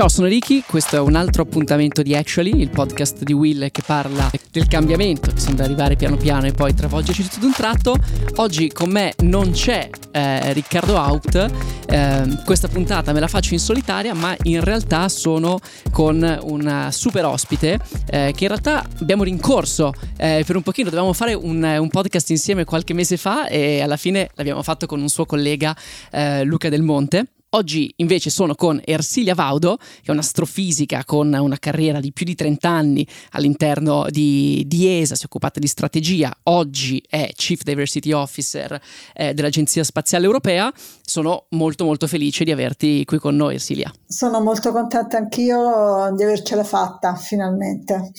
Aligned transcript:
Ciao, 0.00 0.08
sono 0.08 0.28
Ricky, 0.28 0.62
questo 0.66 0.96
è 0.96 0.98
un 0.98 1.14
altro 1.14 1.42
appuntamento 1.42 2.00
di 2.00 2.16
Actually, 2.16 2.58
il 2.58 2.70
podcast 2.70 3.22
di 3.22 3.34
Will 3.34 3.70
che 3.70 3.82
parla 3.84 4.30
del 4.50 4.66
cambiamento 4.66 5.30
che 5.30 5.38
sembra 5.38 5.66
arrivare 5.66 5.94
piano 5.94 6.16
piano 6.16 6.46
e 6.46 6.52
poi 6.52 6.72
travolgerci 6.72 7.24
tutto 7.24 7.40
d'un 7.40 7.52
tratto. 7.52 7.96
Oggi 8.36 8.68
con 8.68 8.90
me 8.90 9.12
non 9.18 9.50
c'è 9.50 9.90
eh, 10.10 10.54
Riccardo 10.54 10.96
Haupt, 10.96 11.50
eh, 11.86 12.38
questa 12.46 12.68
puntata 12.68 13.12
me 13.12 13.20
la 13.20 13.28
faccio 13.28 13.52
in 13.52 13.60
solitaria, 13.60 14.14
ma 14.14 14.34
in 14.44 14.64
realtà 14.64 15.06
sono 15.10 15.58
con 15.90 16.38
una 16.44 16.90
super 16.90 17.26
ospite 17.26 17.78
eh, 18.06 18.32
che 18.34 18.44
in 18.44 18.48
realtà 18.48 18.82
abbiamo 19.00 19.22
rincorso 19.22 19.92
eh, 20.16 20.44
per 20.46 20.56
un 20.56 20.62
pochino, 20.62 20.88
dovevamo 20.88 21.12
fare 21.12 21.34
un, 21.34 21.62
un, 21.62 21.88
podcast 21.90 22.30
insieme 22.30 22.64
qualche 22.64 22.94
mese 22.94 23.18
fa 23.18 23.48
e 23.48 23.82
alla 23.82 23.98
fine 23.98 24.30
l'abbiamo 24.36 24.62
fatto 24.62 24.86
con 24.86 24.98
un 24.98 25.10
suo 25.10 25.26
collega 25.26 25.76
eh, 26.10 26.42
Luca 26.44 26.70
Del 26.70 26.80
Monte. 26.80 27.26
Oggi 27.52 27.92
invece 27.96 28.30
sono 28.30 28.54
con 28.54 28.80
Ersilia 28.84 29.34
Vaudo, 29.34 29.76
che 29.76 30.04
è 30.04 30.10
un'astrofisica 30.12 31.04
con 31.04 31.32
una 31.32 31.58
carriera 31.58 31.98
di 31.98 32.12
più 32.12 32.24
di 32.24 32.36
30 32.36 32.68
anni 32.68 33.04
all'interno 33.30 34.06
di, 34.08 34.62
di 34.68 35.00
ESA, 35.00 35.16
si 35.16 35.22
è 35.22 35.24
occupata 35.24 35.58
di 35.58 35.66
strategia, 35.66 36.32
oggi 36.44 37.02
è 37.08 37.28
Chief 37.34 37.60
Diversity 37.64 38.12
Officer 38.12 38.80
eh, 39.14 39.34
dell'Agenzia 39.34 39.82
Spaziale 39.82 40.26
Europea. 40.26 40.72
Sono 41.02 41.46
molto 41.48 41.84
molto 41.84 42.06
felice 42.06 42.44
di 42.44 42.52
averti 42.52 43.04
qui 43.04 43.18
con 43.18 43.34
noi 43.34 43.54
Ersilia. 43.54 43.92
Sono 44.06 44.40
molto 44.40 44.70
contenta 44.70 45.16
anch'io 45.16 46.12
di 46.14 46.22
avercela 46.22 46.62
fatta 46.62 47.16
finalmente. 47.16 48.12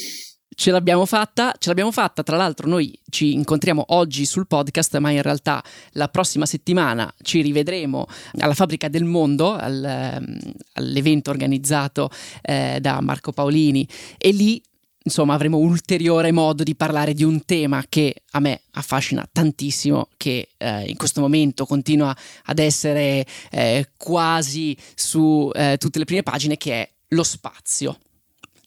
Ce 0.54 0.70
l'abbiamo 0.70 1.06
fatta, 1.06 1.56
ce 1.58 1.70
l'abbiamo 1.70 1.94
fatta, 1.94 2.24
tra 2.24 2.36
l'altro 2.36 2.68
noi 2.68 2.98
ci 3.10 3.34
incontriamo 3.34 3.86
oggi 3.90 4.26
sul 4.26 4.48
podcast, 4.48 4.98
ma 4.98 5.10
in 5.10 5.22
realtà 5.22 5.64
la 5.92 6.10
prossima 6.10 6.46
settimana 6.46 7.12
ci 7.22 7.42
rivedremo 7.42 8.06
alla 8.38 8.54
Fabbrica 8.54 8.90
del 8.90 9.06
Mondo, 9.06 9.54
al, 9.54 9.84
ehm, 9.84 10.40
all'evento 10.74 11.30
organizzato 11.30 12.10
eh, 12.42 12.80
da 12.82 13.00
Marco 13.00 13.32
Paolini. 13.32 13.88
E 14.18 14.32
lì 14.32 14.62
insomma 15.04 15.34
avremo 15.34 15.58
ulteriore 15.58 16.32
modo 16.32 16.64
di 16.64 16.76
parlare 16.76 17.14
di 17.14 17.24
un 17.24 17.44
tema 17.46 17.84
che 17.88 18.24
a 18.32 18.40
me 18.40 18.62
affascina 18.72 19.28
tantissimo, 19.32 20.10
che 20.18 20.50
eh, 20.58 20.84
in 20.84 20.98
questo 20.98 21.22
momento 21.22 21.66
continua 21.66 22.16
ad 22.46 22.60
essere 22.60 23.26
eh, 23.52 23.92
quasi 23.96 24.78
su 24.96 25.50
eh, 25.54 25.78
tutte 25.80 25.98
le 25.98 26.06
prime 26.06 26.24
pagine, 26.24 26.58
che 26.58 26.74
è 26.74 26.90
lo 27.08 27.24
spazio 27.24 27.98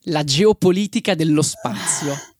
la 0.04 0.24
geopolitica 0.24 1.14
dello 1.14 1.42
spazio. 1.42 2.33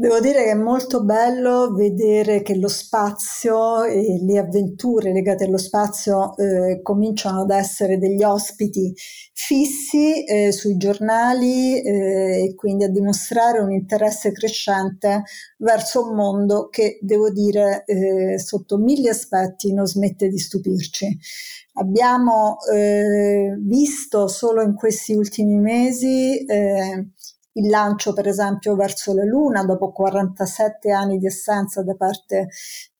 Devo 0.00 0.20
dire 0.20 0.44
che 0.44 0.50
è 0.52 0.54
molto 0.54 1.02
bello 1.02 1.74
vedere 1.74 2.42
che 2.42 2.54
lo 2.54 2.68
spazio 2.68 3.82
e 3.82 4.20
le 4.22 4.38
avventure 4.38 5.10
legate 5.10 5.42
allo 5.42 5.58
spazio 5.58 6.36
eh, 6.36 6.82
cominciano 6.82 7.40
ad 7.40 7.50
essere 7.50 7.98
degli 7.98 8.22
ospiti 8.22 8.94
fissi 9.32 10.22
eh, 10.22 10.52
sui 10.52 10.76
giornali 10.76 11.82
eh, 11.82 12.44
e 12.44 12.54
quindi 12.54 12.84
a 12.84 12.88
dimostrare 12.88 13.58
un 13.58 13.72
interesse 13.72 14.30
crescente 14.30 15.24
verso 15.56 16.04
un 16.06 16.14
mondo 16.14 16.68
che, 16.68 17.00
devo 17.02 17.30
dire, 17.30 17.82
eh, 17.84 18.38
sotto 18.38 18.78
mille 18.78 19.08
aspetti 19.08 19.72
non 19.72 19.88
smette 19.88 20.28
di 20.28 20.38
stupirci. 20.38 21.18
Abbiamo 21.72 22.58
eh, 22.72 23.56
visto 23.58 24.28
solo 24.28 24.62
in 24.62 24.74
questi 24.74 25.14
ultimi 25.14 25.58
mesi 25.58 26.44
eh, 26.44 27.08
il 27.58 27.68
lancio 27.68 28.12
per 28.12 28.26
esempio 28.28 28.74
verso 28.74 29.14
la 29.14 29.24
Luna 29.24 29.64
dopo 29.64 29.90
47 29.90 30.90
anni 30.90 31.18
di 31.18 31.26
assenza 31.26 31.82
da 31.82 31.94
parte 31.94 32.48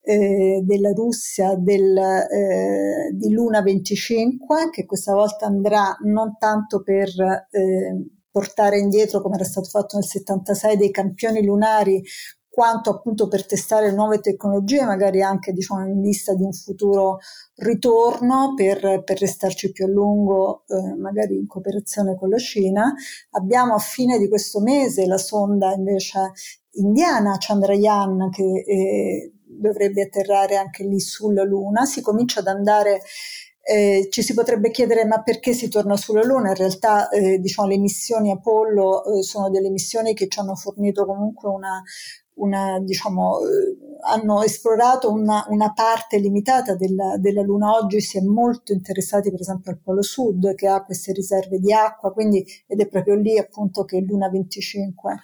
eh, 0.01 0.61
della 0.63 0.91
Russia 0.91 1.55
del, 1.55 1.97
eh, 1.97 3.11
di 3.13 3.31
Luna 3.31 3.61
25 3.61 4.69
che 4.69 4.85
questa 4.85 5.13
volta 5.13 5.45
andrà 5.45 5.95
non 6.03 6.37
tanto 6.37 6.81
per 6.81 7.09
eh, 7.51 8.05
portare 8.29 8.79
indietro 8.79 9.21
come 9.21 9.35
era 9.35 9.43
stato 9.43 9.69
fatto 9.69 9.97
nel 9.97 10.05
76 10.05 10.77
dei 10.77 10.91
campioni 10.91 11.43
lunari 11.43 12.03
quanto 12.49 12.89
appunto 12.89 13.27
per 13.27 13.45
testare 13.45 13.91
nuove 13.91 14.19
tecnologie, 14.19 14.83
magari 14.83 15.21
anche 15.21 15.53
diciamo, 15.53 15.85
in 15.85 16.01
vista 16.01 16.33
di 16.33 16.43
un 16.43 16.51
futuro 16.51 17.19
ritorno 17.55 18.53
per, 18.55 19.03
per 19.03 19.19
restarci 19.19 19.71
più 19.71 19.85
a 19.85 19.87
lungo, 19.87 20.63
eh, 20.67 20.95
magari 20.95 21.35
in 21.35 21.47
cooperazione 21.47 22.17
con 22.17 22.29
la 22.29 22.37
Cina. 22.37 22.93
Abbiamo 23.31 23.75
a 23.75 23.79
fine 23.79 24.17
di 24.17 24.27
questo 24.27 24.59
mese 24.59 25.05
la 25.05 25.17
sonda 25.17 25.73
invece 25.73 26.31
indiana 26.71 27.37
Chandrayaan 27.37 28.29
che 28.29 28.43
eh, 28.43 29.33
dovrebbe 29.43 30.03
atterrare 30.03 30.55
anche 30.57 30.83
lì 30.83 30.99
sulla 30.99 31.43
Luna. 31.43 31.85
Si 31.85 32.01
comincia 32.01 32.39
ad 32.39 32.47
andare 32.47 33.01
eh, 33.69 34.07
ci 34.09 34.23
si 34.23 34.33
potrebbe 34.33 34.71
chiedere 34.71 35.05
ma 35.05 35.21
perché 35.21 35.53
si 35.53 35.67
torna 35.67 35.95
sulla 35.95 36.23
Luna? 36.23 36.49
In 36.49 36.55
realtà 36.55 37.07
eh, 37.09 37.37
diciamo, 37.37 37.67
le 37.67 37.77
missioni 37.77 38.31
Apollo 38.31 39.19
eh, 39.19 39.21
sono 39.21 39.51
delle 39.51 39.69
missioni 39.69 40.15
che 40.15 40.27
ci 40.27 40.39
hanno 40.39 40.55
fornito 40.55 41.05
comunque 41.05 41.49
una, 41.49 41.83
una, 42.39 42.79
diciamo, 42.79 43.39
eh, 43.39 43.77
hanno 44.01 44.41
esplorato 44.43 45.11
una, 45.11 45.45
una 45.49 45.73
parte 45.73 46.17
limitata 46.17 46.75
della, 46.75 47.17
della, 47.17 47.41
Luna. 47.41 47.73
Oggi 47.73 48.01
si 48.01 48.17
è 48.17 48.21
molto 48.21 48.73
interessati 48.73 49.29
per 49.29 49.41
esempio 49.41 49.71
al 49.71 49.79
Polo 49.79 50.01
Sud 50.01 50.55
che 50.55 50.67
ha 50.67 50.83
queste 50.83 51.11
riserve 51.13 51.59
di 51.59 51.73
acqua, 51.73 52.11
quindi, 52.11 52.45
ed 52.67 52.79
è 52.79 52.87
proprio 52.87 53.15
lì 53.15 53.37
appunto 53.37 53.83
che 53.83 53.99
Luna 53.99 54.29
25 54.29 55.19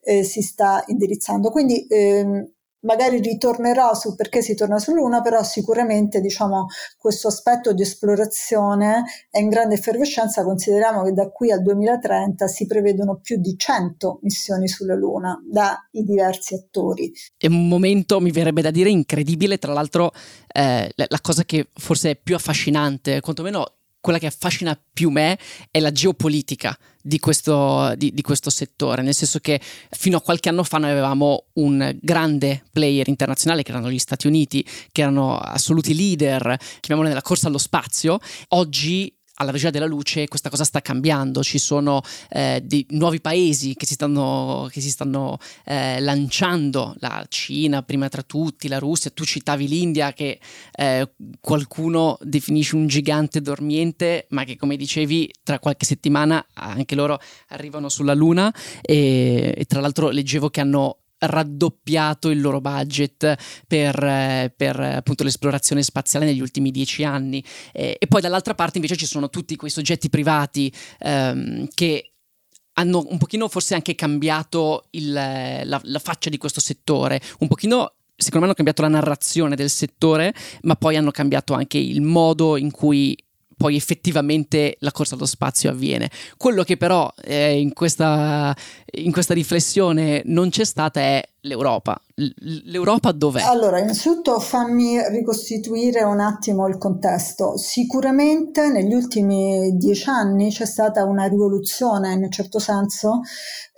eh, 0.00 0.22
si 0.22 0.42
sta 0.42 0.82
indirizzando. 0.86 1.50
Quindi 1.50 1.86
ehm, 1.88 2.55
magari 2.86 3.20
ritornerò 3.20 3.92
su 3.94 4.14
perché 4.14 4.40
si 4.40 4.54
torna 4.54 4.78
su 4.78 4.94
Luna, 4.94 5.20
però 5.20 5.42
sicuramente 5.42 6.20
diciamo, 6.20 6.66
questo 6.96 7.28
aspetto 7.28 7.74
di 7.74 7.82
esplorazione 7.82 9.04
è 9.28 9.38
in 9.38 9.48
grande 9.48 9.74
effervescenza, 9.74 10.44
consideriamo 10.44 11.02
che 11.02 11.12
da 11.12 11.28
qui 11.28 11.50
al 11.50 11.62
2030 11.62 12.46
si 12.46 12.66
prevedono 12.66 13.18
più 13.20 13.38
di 13.38 13.56
100 13.56 14.20
missioni 14.22 14.68
sulla 14.68 14.94
Luna 14.94 15.38
dai 15.44 15.76
diversi 15.90 16.54
attori. 16.54 17.12
È 17.36 17.46
un 17.46 17.68
momento, 17.68 18.20
mi 18.20 18.30
verrebbe 18.30 18.62
da 18.62 18.70
dire, 18.70 18.88
incredibile, 18.88 19.58
tra 19.58 19.72
l'altro 19.72 20.12
eh, 20.46 20.90
la 20.94 21.20
cosa 21.20 21.44
che 21.44 21.68
forse 21.74 22.10
è 22.12 22.16
più 22.16 22.34
affascinante, 22.34 23.20
quantomeno 23.20 23.75
quella 24.06 24.20
che 24.20 24.26
affascina 24.26 24.80
più 24.92 25.10
me 25.10 25.36
è 25.68 25.80
la 25.80 25.90
geopolitica 25.90 26.78
di 27.02 27.18
questo, 27.18 27.92
di, 27.96 28.12
di 28.14 28.22
questo, 28.22 28.50
settore, 28.50 29.02
nel 29.02 29.14
senso 29.14 29.40
che 29.40 29.60
fino 29.90 30.18
a 30.18 30.20
qualche 30.20 30.48
anno 30.48 30.62
fa 30.62 30.78
noi 30.78 30.90
avevamo 30.90 31.46
un 31.54 31.92
grande 32.00 32.62
player 32.70 33.08
internazionale 33.08 33.64
che 33.64 33.72
erano 33.72 33.90
gli 33.90 33.98
Stati 33.98 34.28
Uniti, 34.28 34.64
che 34.92 35.02
erano 35.02 35.38
assoluti 35.38 35.92
leader, 35.92 36.56
chiamiamolo 36.78 37.08
nella 37.08 37.22
corsa 37.22 37.48
allo 37.48 37.58
spazio. 37.58 38.20
Oggi 38.50 39.12
alla 39.36 39.50
velocità 39.50 39.70
della 39.70 39.86
luce 39.86 40.28
questa 40.28 40.50
cosa 40.50 40.64
sta 40.64 40.80
cambiando, 40.80 41.42
ci 41.42 41.58
sono 41.58 42.00
eh, 42.30 42.62
dei 42.64 42.86
nuovi 42.90 43.20
paesi 43.20 43.74
che 43.74 43.86
si 43.86 43.94
stanno, 43.94 44.68
che 44.70 44.80
si 44.80 44.90
stanno 44.90 45.38
eh, 45.64 46.00
lanciando, 46.00 46.94
la 46.98 47.24
Cina 47.28 47.82
prima 47.82 48.08
tra 48.08 48.22
tutti, 48.22 48.68
la 48.68 48.78
Russia, 48.78 49.10
tu 49.10 49.24
citavi 49.24 49.68
l'India 49.68 50.12
che 50.12 50.38
eh, 50.72 51.10
qualcuno 51.40 52.18
definisce 52.20 52.76
un 52.76 52.86
gigante 52.86 53.40
dormiente, 53.40 54.26
ma 54.30 54.44
che 54.44 54.56
come 54.56 54.76
dicevi 54.76 55.32
tra 55.42 55.58
qualche 55.58 55.86
settimana 55.86 56.44
anche 56.54 56.94
loro 56.94 57.18
arrivano 57.48 57.88
sulla 57.88 58.14
Luna. 58.14 58.52
E, 58.80 59.54
e 59.56 59.64
tra 59.64 59.80
l'altro 59.80 60.08
leggevo 60.10 60.48
che 60.50 60.60
hanno 60.60 60.98
raddoppiato 61.18 62.30
il 62.30 62.40
loro 62.40 62.60
budget 62.60 63.36
per, 63.66 64.02
eh, 64.02 64.52
per 64.54 64.78
appunto 64.78 65.24
l'esplorazione 65.24 65.82
spaziale 65.82 66.26
negli 66.26 66.40
ultimi 66.40 66.70
dieci 66.70 67.04
anni. 67.04 67.42
E, 67.72 67.96
e, 67.98 68.06
poi 68.06 68.20
dall'altra 68.20 68.54
parte 68.54 68.78
invece 68.78 68.96
ci 68.96 69.06
sono 69.06 69.30
tutti 69.30 69.56
quei 69.56 69.70
soggetti 69.70 70.08
privati 70.08 70.72
ehm, 70.98 71.68
che 71.74 72.12
hanno 72.78 73.04
un 73.08 73.18
pochino 73.18 73.48
forse 73.48 73.74
anche 73.74 73.94
cambiato 73.94 74.86
il, 74.90 75.12
la, 75.12 75.80
la 75.82 75.98
faccia 75.98 76.28
di 76.28 76.36
questo 76.36 76.60
settore, 76.60 77.20
un 77.38 77.48
pochino 77.48 77.92
secondo 78.16 78.40
me 78.40 78.44
hanno 78.46 78.54
cambiato 78.54 78.82
la 78.82 78.88
narrazione 78.88 79.56
del 79.56 79.70
settore, 79.70 80.34
ma 80.62 80.74
poi 80.74 80.96
hanno 80.96 81.10
cambiato 81.10 81.52
anche 81.54 81.78
il 81.78 82.00
modo 82.00 82.56
in 82.56 82.70
cui 82.70 83.16
poi 83.56 83.76
effettivamente 83.76 84.76
la 84.80 84.92
corsa 84.92 85.14
allo 85.14 85.26
spazio 85.26 85.70
avviene. 85.70 86.10
Quello 86.36 86.62
che 86.62 86.76
però 86.76 87.12
eh, 87.22 87.58
in, 87.58 87.72
questa, 87.72 88.54
in, 88.92 89.12
questa, 89.12 89.34
riflessione 89.34 90.22
non 90.26 90.50
c'è 90.50 90.64
stata 90.64 91.00
è 91.00 91.28
l'Europa. 91.46 92.00
L'Europa 92.64 93.12
dov'è? 93.12 93.42
Allora, 93.42 93.78
innanzitutto 93.78 94.40
fammi 94.40 94.98
ricostituire 95.10 96.02
un 96.02 96.20
attimo 96.20 96.66
il 96.66 96.78
contesto. 96.78 97.56
Sicuramente 97.56 98.68
negli 98.68 98.94
ultimi 98.94 99.76
dieci 99.76 100.08
anni 100.08 100.50
c'è 100.50 100.66
stata 100.66 101.04
una 101.04 101.26
rivoluzione, 101.26 102.12
in 102.14 102.22
un 102.22 102.30
certo 102.30 102.58
senso, 102.58 103.20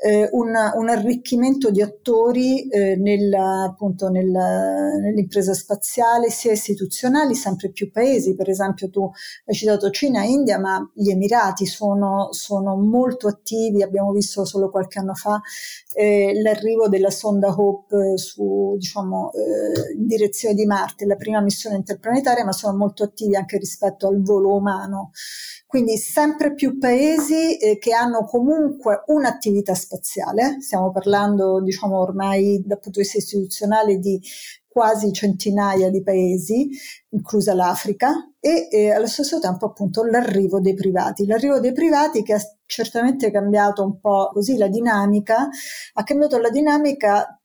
eh, 0.00 0.28
un, 0.32 0.54
un, 0.74 0.88
arricchimento 0.88 1.70
di 1.70 1.82
attori 1.82 2.68
eh, 2.68 2.94
nel, 2.96 3.32
appunto 3.34 4.08
nel, 4.08 4.30
nell'impresa 4.30 5.52
spaziale, 5.52 6.30
sia 6.30 6.52
istituzionali, 6.52 7.34
sempre 7.34 7.70
più 7.70 7.90
paesi. 7.90 8.36
Per 8.36 8.48
esempio, 8.48 8.88
tu 8.88 9.10
hai 9.46 9.54
citato 9.54 9.90
Cina 9.90 10.22
e 10.22 10.28
India, 10.28 10.60
ma 10.60 10.88
gli 10.94 11.10
Emirati 11.10 11.66
sono, 11.66 12.28
sono 12.30 12.76
molto 12.76 13.26
attivi. 13.26 13.82
Abbiamo 13.82 14.12
visto 14.12 14.44
solo 14.44 14.70
qualche 14.70 15.00
anno 15.00 15.14
fa 15.14 15.40
eh, 15.98 16.40
l'arrivo 16.40 16.88
della 16.88 17.10
sonda 17.10 17.50
Hope 17.58 18.16
su, 18.16 18.76
diciamo, 18.78 19.32
eh, 19.32 19.94
in 19.96 20.06
direzione 20.06 20.54
di 20.54 20.64
Marte, 20.64 21.06
la 21.06 21.16
prima 21.16 21.40
missione 21.40 21.76
interplanetaria, 21.76 22.44
ma 22.44 22.52
sono 22.52 22.76
molto 22.76 23.02
attivi 23.02 23.34
anche 23.34 23.58
rispetto 23.58 24.06
al 24.06 24.22
volo 24.22 24.54
umano. 24.54 25.10
Quindi 25.66 25.96
sempre 25.98 26.54
più 26.54 26.78
paesi 26.78 27.58
eh, 27.58 27.78
che 27.78 27.92
hanno 27.92 28.24
comunque 28.24 29.02
un'attività 29.06 29.74
spaziale, 29.74 30.60
stiamo 30.60 30.90
parlando 30.92 31.60
diciamo 31.60 31.98
ormai 31.98 32.62
dal 32.64 32.78
punto 32.78 33.00
di 33.00 33.04
vista 33.04 33.18
istituzionale 33.18 33.98
di 33.98 34.18
quasi 34.66 35.12
centinaia 35.12 35.90
di 35.90 36.02
paesi, 36.02 36.70
inclusa 37.08 37.52
l'Africa, 37.52 38.12
e 38.38 38.68
eh, 38.70 38.92
allo 38.92 39.08
stesso 39.08 39.40
tempo 39.40 39.66
appunto 39.66 40.04
l'arrivo 40.04 40.60
dei 40.60 40.74
privati. 40.74 41.26
L'arrivo 41.26 41.58
dei 41.58 41.72
privati 41.72 42.22
che 42.22 42.34
ha 42.34 42.40
certamente 42.64 43.30
cambiato 43.30 43.82
un 43.82 43.98
po' 43.98 44.30
così 44.32 44.56
la 44.56 44.68
dinamica, 44.68 45.48
ha 45.94 46.02
cambiato 46.04 46.38
la 46.38 46.50
dinamica 46.50 47.37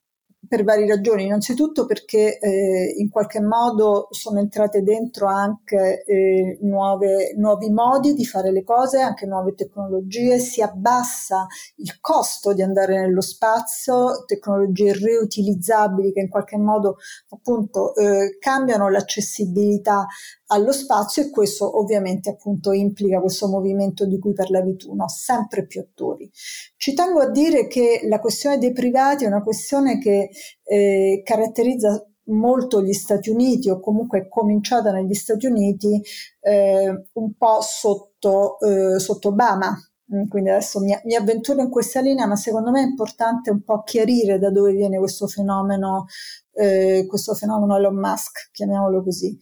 per 0.54 0.64
varie 0.64 0.86
ragioni, 0.86 1.24
innanzitutto 1.24 1.88
perché 1.88 2.38
eh, 2.38 2.94
in 3.00 3.10
qualche 3.10 3.42
modo 3.42 4.08
sono 4.12 4.38
entrate 4.38 4.84
dentro 4.84 5.26
anche 5.26 6.04
eh, 6.06 6.60
nuove, 6.62 7.34
nuovi 7.38 7.72
modi 7.72 8.14
di 8.14 8.24
fare 8.24 8.52
le 8.52 8.64
cose, 8.64 9.00
anche 9.00 9.26
nuove 9.26 9.56
tecnologie, 9.56 10.38
si 10.38 10.62
abbassa 10.62 11.48
il 11.78 12.00
costo 12.00 12.54
di 12.54 12.62
andare 12.62 13.00
nello 13.00 13.22
spazio, 13.22 14.26
tecnologie 14.28 14.94
riutilizzabili 14.94 16.14
che 16.14 16.20
in 16.20 16.30
qualche 16.30 16.60
modo 16.60 16.98
appunto 17.30 17.96
eh, 17.96 18.38
cambiano 18.38 18.90
l'accessibilità 18.90 20.06
allo 20.54 20.72
spazio 20.72 21.24
e 21.24 21.30
questo 21.30 21.80
ovviamente 21.80 22.30
appunto 22.30 22.72
implica 22.72 23.20
questo 23.20 23.48
movimento 23.48 24.06
di 24.06 24.20
cui 24.20 24.34
parlavi 24.34 24.76
tu, 24.76 24.94
no? 24.94 25.08
sempre 25.10 25.66
più 25.66 25.82
attori. 25.82 26.30
Ci 26.78 26.94
tengo 26.94 27.20
a 27.20 27.30
dire 27.30 27.68
che 27.68 28.02
la 28.08 28.20
questione 28.20 28.58
dei 28.58 28.72
privati 28.72 29.24
è 29.24 29.28
una 29.28 29.42
questione 29.42 29.98
che 30.00 30.30
eh, 30.64 31.22
caratterizza 31.24 32.06
molto 32.26 32.82
gli 32.82 32.94
Stati 32.94 33.30
Uniti 33.30 33.70
o 33.70 33.80
comunque 33.80 34.20
è 34.20 34.28
cominciata 34.28 34.92
negli 34.92 35.14
Stati 35.14 35.46
Uniti 35.46 36.02
eh, 36.40 37.04
un 37.14 37.34
po' 37.36 37.60
sotto, 37.62 38.60
eh, 38.60 39.00
sotto 39.00 39.30
Obama, 39.30 39.76
mm, 40.14 40.28
quindi 40.28 40.50
adesso 40.50 40.80
mi, 40.80 40.98
mi, 41.04 41.16
avventuro 41.16 41.62
in 41.62 41.70
questa 41.70 42.00
linea, 42.00 42.28
ma 42.28 42.36
secondo 42.36 42.72
me 42.72 42.82
è 42.82 42.86
importante 42.86 43.52
un 43.52 43.64
po' 43.64 43.84
chiarire 43.84 44.40
da 44.40 44.52
dove 44.52 44.72
viene 44.72 44.98
questo 45.00 45.28
fenomeno, 45.28 46.06
eh, 46.54 47.06
questo 47.08 47.34
fenomeno 47.34 47.76
Elon 47.76 47.96
Musk, 47.96 48.50
chiamiamolo 48.52 49.04
così 49.04 49.38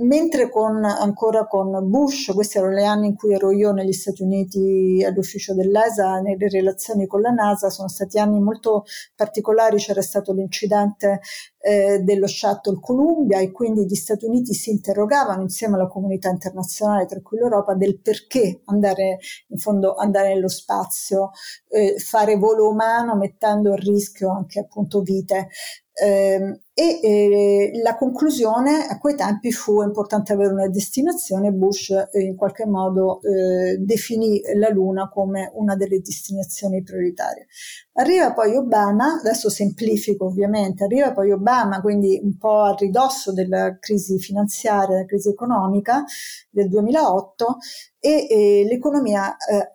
mentre 0.00 0.48
con, 0.48 0.84
ancora 0.84 1.46
con 1.46 1.88
Bush, 1.88 2.32
questi 2.32 2.58
erano 2.58 2.74
gli 2.74 2.84
anni 2.84 3.06
in 3.08 3.16
cui 3.16 3.34
ero 3.34 3.50
io 3.50 3.72
negli 3.72 3.92
Stati 3.92 4.22
Uniti 4.22 5.04
all'ufficio 5.06 5.54
dell'ESA, 5.54 6.20
nelle 6.20 6.48
relazioni 6.48 7.06
con 7.06 7.20
la 7.20 7.30
NASA, 7.30 7.70
sono 7.70 7.88
stati 7.88 8.18
anni 8.18 8.40
molto 8.40 8.84
particolari, 9.14 9.76
c'era 9.78 10.02
stato 10.02 10.32
l'incidente 10.32 11.20
eh, 11.62 11.98
dello 11.98 12.26
shuttle 12.26 12.78
Columbia 12.80 13.40
e 13.40 13.50
quindi 13.50 13.84
gli 13.84 13.94
Stati 13.94 14.24
Uniti 14.24 14.54
si 14.54 14.70
interrogavano 14.70 15.42
insieme 15.42 15.74
alla 15.74 15.88
comunità 15.88 16.30
internazionale, 16.30 17.06
tra 17.06 17.20
cui 17.20 17.38
l'Europa, 17.38 17.74
del 17.74 18.00
perché 18.00 18.62
andare 18.66 19.18
in 19.48 19.58
fondo 19.58 19.94
andare 19.94 20.32
nello 20.32 20.48
spazio, 20.48 21.30
eh, 21.68 21.98
fare 21.98 22.36
volo 22.36 22.70
umano 22.70 23.16
mettendo 23.16 23.72
a 23.72 23.76
rischio 23.76 24.30
anche 24.30 24.60
appunto 24.60 25.02
vite. 25.02 25.48
Eh, 25.92 26.60
e 26.72 27.00
eh, 27.02 27.70
la 27.82 27.94
conclusione 27.96 28.86
a 28.86 28.98
quei 28.98 29.14
tempi 29.14 29.52
fu 29.52 29.82
importante 29.82 30.32
avere 30.32 30.52
una 30.52 30.68
destinazione, 30.68 31.52
Bush 31.52 31.90
eh, 31.90 32.22
in 32.22 32.36
qualche 32.36 32.64
modo 32.64 33.20
eh, 33.20 33.76
definì 33.76 34.40
la 34.54 34.70
Luna 34.70 35.10
come 35.10 35.50
una 35.54 35.76
delle 35.76 36.00
destinazioni 36.00 36.82
prioritarie. 36.82 37.48
Arriva 37.94 38.32
poi 38.32 38.56
Obama, 38.56 39.18
adesso 39.18 39.50
semplifico 39.50 40.24
ovviamente, 40.24 40.84
arriva 40.84 41.12
poi 41.12 41.32
Obama, 41.32 41.82
quindi 41.82 42.18
un 42.22 42.38
po' 42.38 42.62
a 42.62 42.74
ridosso 42.78 43.34
della 43.34 43.76
crisi 43.78 44.18
finanziaria, 44.18 44.94
della 44.94 45.06
crisi 45.06 45.28
economica 45.28 46.02
del 46.48 46.68
2008 46.68 47.58
e 47.98 48.64
l'economia 48.66 49.36
eh, 49.36 49.70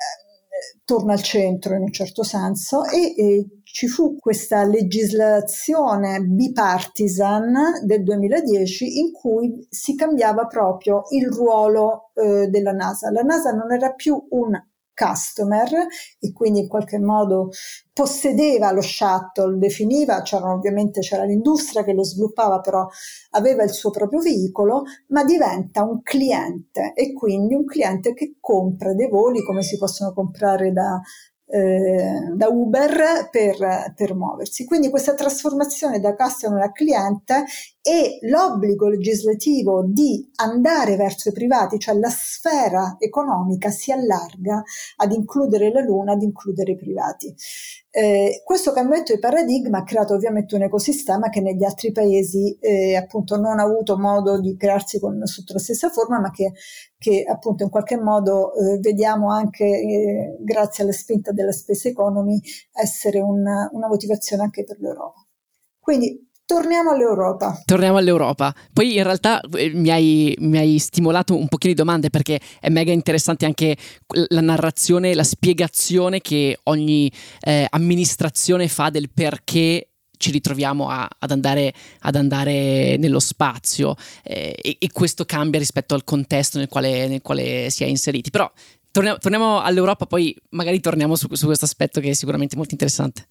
torna 0.83 1.13
al 1.13 1.21
centro 1.21 1.75
in 1.75 1.81
un 1.81 1.91
certo 1.91 2.23
senso 2.23 2.85
e, 2.85 3.13
e 3.15 3.47
ci 3.75 3.89
fu 3.89 4.15
questa 4.15 4.63
legislazione 4.63 6.21
bipartisan 6.21 7.83
del 7.83 8.03
2010 8.03 8.99
in 8.99 9.11
cui 9.11 9.67
si 9.69 9.95
cambiava 9.95 10.45
proprio 10.45 11.01
il 11.09 11.27
ruolo 11.27 12.11
eh, 12.13 12.47
della 12.47 12.71
NASA. 12.71 13.11
La 13.11 13.23
NASA 13.23 13.51
non 13.51 13.73
era 13.73 13.91
più 13.91 14.27
un 14.29 14.57
customer 14.93 15.67
e 16.17 16.31
quindi 16.31 16.61
in 16.61 16.67
qualche 16.69 16.99
modo 16.99 17.49
possedeva 17.91 18.71
lo 18.71 18.79
shuttle, 18.79 19.57
definiva, 19.57 20.21
c'era 20.21 20.53
ovviamente 20.53 21.01
c'era 21.01 21.25
l'industria 21.25 21.83
che 21.83 21.91
lo 21.91 22.05
sviluppava, 22.05 22.61
però 22.61 22.87
aveva 23.31 23.63
il 23.63 23.71
suo 23.71 23.89
proprio 23.89 24.21
veicolo, 24.21 24.83
ma 25.07 25.25
diventa 25.25 25.83
un 25.83 26.01
cliente 26.01 26.93
e 26.95 27.11
quindi 27.11 27.55
un 27.55 27.65
cliente 27.65 28.13
che 28.13 28.37
compra 28.39 28.93
dei 28.93 29.09
voli 29.09 29.43
come 29.43 29.63
si 29.63 29.77
possono 29.77 30.13
comprare 30.13 30.71
da 30.71 30.97
eh, 31.47 32.31
da 32.33 32.47
Uber 32.47 33.29
per, 33.29 33.93
per, 33.95 34.15
muoversi. 34.15 34.65
Quindi 34.65 34.89
questa 34.89 35.13
trasformazione 35.13 35.99
da 35.99 36.15
customer 36.15 36.63
a 36.63 36.71
cliente 36.71 37.45
e 37.87 38.17
l'obbligo 38.21 38.87
legislativo 38.87 39.83
di 39.85 40.27
andare 40.37 40.95
verso 40.95 41.29
i 41.29 41.31
privati, 41.31 41.77
cioè 41.77 41.93
la 41.93 42.09
sfera 42.09 42.95
economica 42.97 43.69
si 43.69 43.91
allarga 43.91 44.63
ad 44.95 45.11
includere 45.11 45.71
la 45.71 45.81
Luna, 45.81 46.13
ad 46.13 46.23
includere 46.23 46.71
i 46.71 46.77
privati. 46.77 47.31
Eh, 47.91 48.41
questo 48.43 48.71
cambiamento 48.71 49.13
di 49.13 49.19
paradigma 49.19 49.77
ha 49.77 49.83
creato 49.83 50.15
ovviamente 50.15 50.55
un 50.55 50.63
ecosistema 50.63 51.29
che 51.29 51.41
negli 51.41 51.63
altri 51.63 51.91
paesi 51.91 52.57
eh, 52.59 52.95
appunto 52.95 53.37
non 53.37 53.59
ha 53.59 53.63
avuto 53.63 53.99
modo 53.99 54.39
di 54.41 54.57
crearsi 54.57 54.99
con, 54.99 55.23
sotto 55.27 55.53
la 55.53 55.59
stessa 55.59 55.91
forma, 55.91 56.19
ma 56.19 56.31
che, 56.31 56.53
che 56.97 57.23
appunto 57.23 57.65
in 57.65 57.69
qualche 57.69 57.99
modo 57.99 58.55
eh, 58.55 58.79
vediamo 58.79 59.29
anche 59.29 59.63
eh, 59.63 60.37
grazie 60.39 60.83
alla 60.83 60.91
spinta 60.91 61.31
della 61.31 61.51
space 61.51 61.89
economy 61.89 62.41
essere 62.73 63.19
una, 63.19 63.69
una 63.73 63.87
motivazione 63.87 64.41
anche 64.41 64.63
per 64.63 64.79
l'Europa. 64.79 65.23
Quindi 65.79 66.33
Torniamo 66.47 66.91
all'Europa. 66.91 67.59
Torniamo 67.65 67.97
all'Europa. 67.97 68.53
Poi 68.71 68.97
in 68.97 69.03
realtà 69.03 69.41
eh, 69.55 69.71
mi 69.73 69.89
hai, 69.89 70.35
mi 70.41 70.59
hai, 70.59 70.77
stimolato 70.77 71.35
un 71.35 71.47
pochino 71.47 71.73
di 71.73 71.79
domande 71.79 72.11
perché 72.11 72.39
è 72.59 72.69
mega 72.69 72.91
interessante 72.91 73.45
anche 73.45 73.75
la 74.27 74.41
narrazione, 74.41 75.15
la 75.15 75.23
spiegazione 75.23 76.21
che 76.21 76.59
ogni 76.65 77.11
eh, 77.41 77.65
amministrazione 77.67 78.67
fa 78.67 78.91
del 78.91 79.09
perché 79.09 79.89
ci 80.17 80.29
ritroviamo 80.29 80.87
a, 80.87 81.09
ad, 81.17 81.31
andare, 81.31 81.73
ad, 82.01 82.15
andare, 82.15 82.95
nello 82.97 83.19
spazio 83.19 83.95
eh, 84.23 84.55
e, 84.61 84.77
e, 84.79 84.91
questo 84.91 85.25
cambia 85.25 85.59
rispetto 85.59 85.95
al 85.95 86.03
contesto 86.03 86.59
nel 86.59 86.67
quale, 86.67 87.07
nel 87.07 87.23
quale 87.23 87.71
si 87.71 87.83
è 87.83 87.87
inseriti. 87.87 88.29
Però 88.29 88.49
torniamo, 88.91 89.17
torniamo 89.17 89.61
all'Europa, 89.61 90.05
poi 90.05 90.35
magari 90.49 90.79
torniamo 90.79 91.15
su, 91.15 91.27
su 91.31 91.47
questo 91.47 91.65
aspetto 91.65 91.99
che 91.99 92.11
è 92.11 92.13
sicuramente 92.13 92.55
molto 92.55 92.73
interessante. 92.73 93.25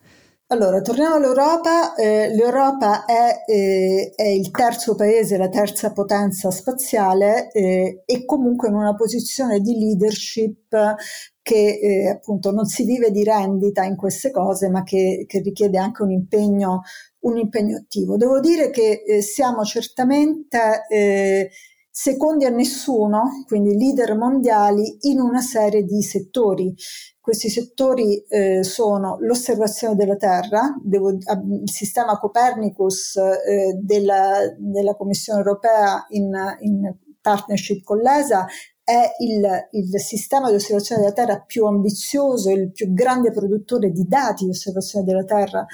Allora, 0.54 0.80
torniamo 0.82 1.16
all'Europa. 1.16 1.96
Eh, 1.96 2.32
L'Europa 2.32 3.04
è, 3.06 3.42
eh, 3.44 4.12
è, 4.14 4.28
il 4.28 4.52
terzo 4.52 4.94
paese, 4.94 5.37
la 5.37 5.49
terza 5.49 5.90
potenza 5.92 6.52
spaziale 6.52 7.50
eh, 7.50 8.04
e 8.06 8.25
comunque 8.25 8.68
in 8.68 8.75
una 8.75 8.94
posizione 8.94 9.58
di 9.58 9.76
leadership 9.76 10.94
che 11.42 11.78
eh, 11.82 12.08
appunto 12.08 12.52
non 12.52 12.66
si 12.66 12.84
vive 12.84 13.11
di 13.11 13.25
rendita 13.25 13.82
in 13.82 13.96
queste 13.96 14.30
cose, 14.30 14.68
ma 14.68 14.84
che, 14.84 15.25
che 15.26 15.40
richiede 15.40 15.76
anche 15.76 16.04
un 16.04 16.12
impegno, 16.12 16.82
un 17.23 17.37
impegno, 17.37 17.76
attivo. 17.76 18.16
Devo 18.16 18.38
dire 18.38 18.70
che 18.70 19.02
eh, 19.04 19.23
siamo 19.23 19.64
certamente 19.64 20.84
eh, 20.88 21.50
secondi 21.96 22.44
a 22.44 22.50
nessuno, 22.50 23.44
quindi 23.46 23.76
leader 23.76 24.16
mondiali 24.16 24.96
in 25.02 25.20
una 25.20 25.40
serie 25.40 25.84
di 25.84 26.02
settori. 26.02 26.74
Questi 27.20 27.48
settori 27.48 28.20
eh, 28.26 28.64
sono 28.64 29.16
l'osservazione 29.20 29.94
della 29.94 30.16
Terra, 30.16 30.74
devo, 30.82 31.10
il 31.10 31.70
sistema 31.70 32.18
Copernicus 32.18 33.14
eh, 33.14 33.78
della, 33.80 34.40
della, 34.58 34.96
Commissione 34.96 35.38
europea 35.38 36.04
in, 36.08 36.32
in 36.62 36.96
partnership 37.20 37.84
con 37.84 37.98
l'ESA 37.98 38.44
è 38.85 39.14
il, 39.21 39.43
il, 39.71 39.99
sistema 39.99 40.50
di 40.50 40.57
osservazione 40.57 41.00
della 41.00 41.14
Terra 41.14 41.41
più 41.41 41.64
ambizioso, 41.64 42.50
il 42.50 42.71
più 42.71 42.93
grande 42.93 43.33
produttore 43.33 43.91
di 43.91 44.05
dati 44.07 44.45
di 44.45 44.50
osservazione 44.50 45.07
della 45.07 45.25
Terra, 45.25 45.64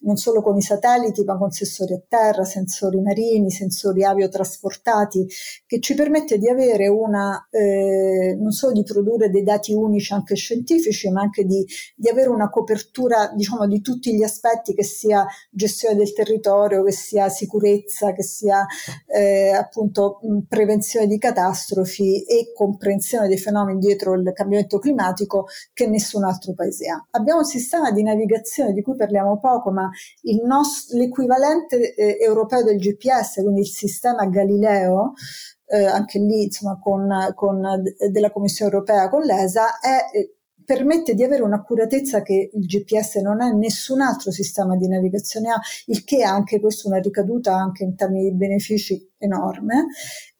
non 0.00 0.16
solo 0.16 0.42
con 0.42 0.54
i 0.54 0.60
satelliti, 0.60 1.24
ma 1.24 1.38
con 1.38 1.50
sensori 1.50 1.94
a 1.94 2.02
terra, 2.06 2.44
sensori 2.44 3.00
marini, 3.00 3.50
sensori 3.50 4.04
aviotrasportati, 4.04 5.26
che 5.66 5.80
ci 5.80 5.94
permette 5.94 6.36
di 6.36 6.50
avere 6.50 6.88
una, 6.88 7.48
eh, 7.50 8.36
non 8.38 8.50
solo 8.50 8.74
di 8.74 8.82
produrre 8.82 9.30
dei 9.30 9.44
dati 9.44 9.72
unici 9.72 10.12
anche 10.12 10.34
scientifici, 10.34 11.08
ma 11.10 11.22
anche 11.22 11.44
di, 11.44 11.64
di 11.96 12.10
avere 12.10 12.28
una 12.28 12.50
copertura, 12.50 13.32
diciamo, 13.34 13.66
di 13.66 13.80
tutti 13.80 14.14
gli 14.14 14.22
aspetti, 14.22 14.74
che 14.74 14.84
sia 14.84 15.26
gestione 15.50 15.96
del 15.96 16.12
territorio, 16.12 16.84
che 16.84 16.92
sia 16.92 17.30
sicurezza, 17.30 18.12
che 18.12 18.22
sia 18.22 18.66
eh, 19.06 19.52
appunto 19.52 20.20
prevenzione 20.46 21.06
di 21.06 21.16
catastrofi 21.16 22.24
e 22.24 22.52
comprensione 22.58 23.28
dei 23.28 23.38
fenomeni 23.38 23.78
dietro 23.78 24.14
il 24.14 24.32
cambiamento 24.34 24.80
climatico 24.80 25.46
che 25.72 25.86
nessun 25.86 26.24
altro 26.24 26.54
paese 26.54 26.88
ha. 26.88 27.06
Abbiamo 27.12 27.40
un 27.40 27.46
sistema 27.46 27.92
di 27.92 28.02
navigazione 28.02 28.72
di 28.72 28.82
cui 28.82 28.96
parliamo 28.96 29.38
poco, 29.38 29.70
ma 29.70 29.88
nostro, 30.44 30.98
l'equivalente 30.98 31.94
eh, 31.94 32.16
europeo 32.20 32.64
del 32.64 32.78
GPS, 32.78 33.42
quindi 33.42 33.60
il 33.60 33.68
sistema 33.68 34.26
Galileo, 34.26 35.12
eh, 35.66 35.84
anche 35.84 36.18
lì 36.18 36.44
insomma 36.44 36.80
con, 36.82 37.08
con 37.36 37.62
della 38.10 38.32
Commissione 38.32 38.72
europea, 38.72 39.08
con 39.08 39.22
l'ESA, 39.22 39.78
è 39.78 40.16
eh, 40.16 40.38
permette 40.68 41.14
di 41.14 41.24
avere 41.24 41.42
un'accuratezza 41.44 42.20
che 42.20 42.50
il 42.52 42.66
GPS 42.66 43.16
non 43.22 43.40
ha, 43.40 43.48
nessun 43.48 44.02
altro 44.02 44.30
sistema 44.30 44.76
di 44.76 44.86
navigazione 44.86 45.48
ha, 45.48 45.58
il 45.86 46.04
che 46.04 46.22
ha 46.22 46.30
anche 46.30 46.60
questo 46.60 46.88
una 46.88 46.98
ricaduta 46.98 47.54
anche 47.54 47.84
in 47.84 47.94
termini 47.94 48.24
di 48.24 48.36
benefici 48.36 49.10
enorme. 49.18 49.86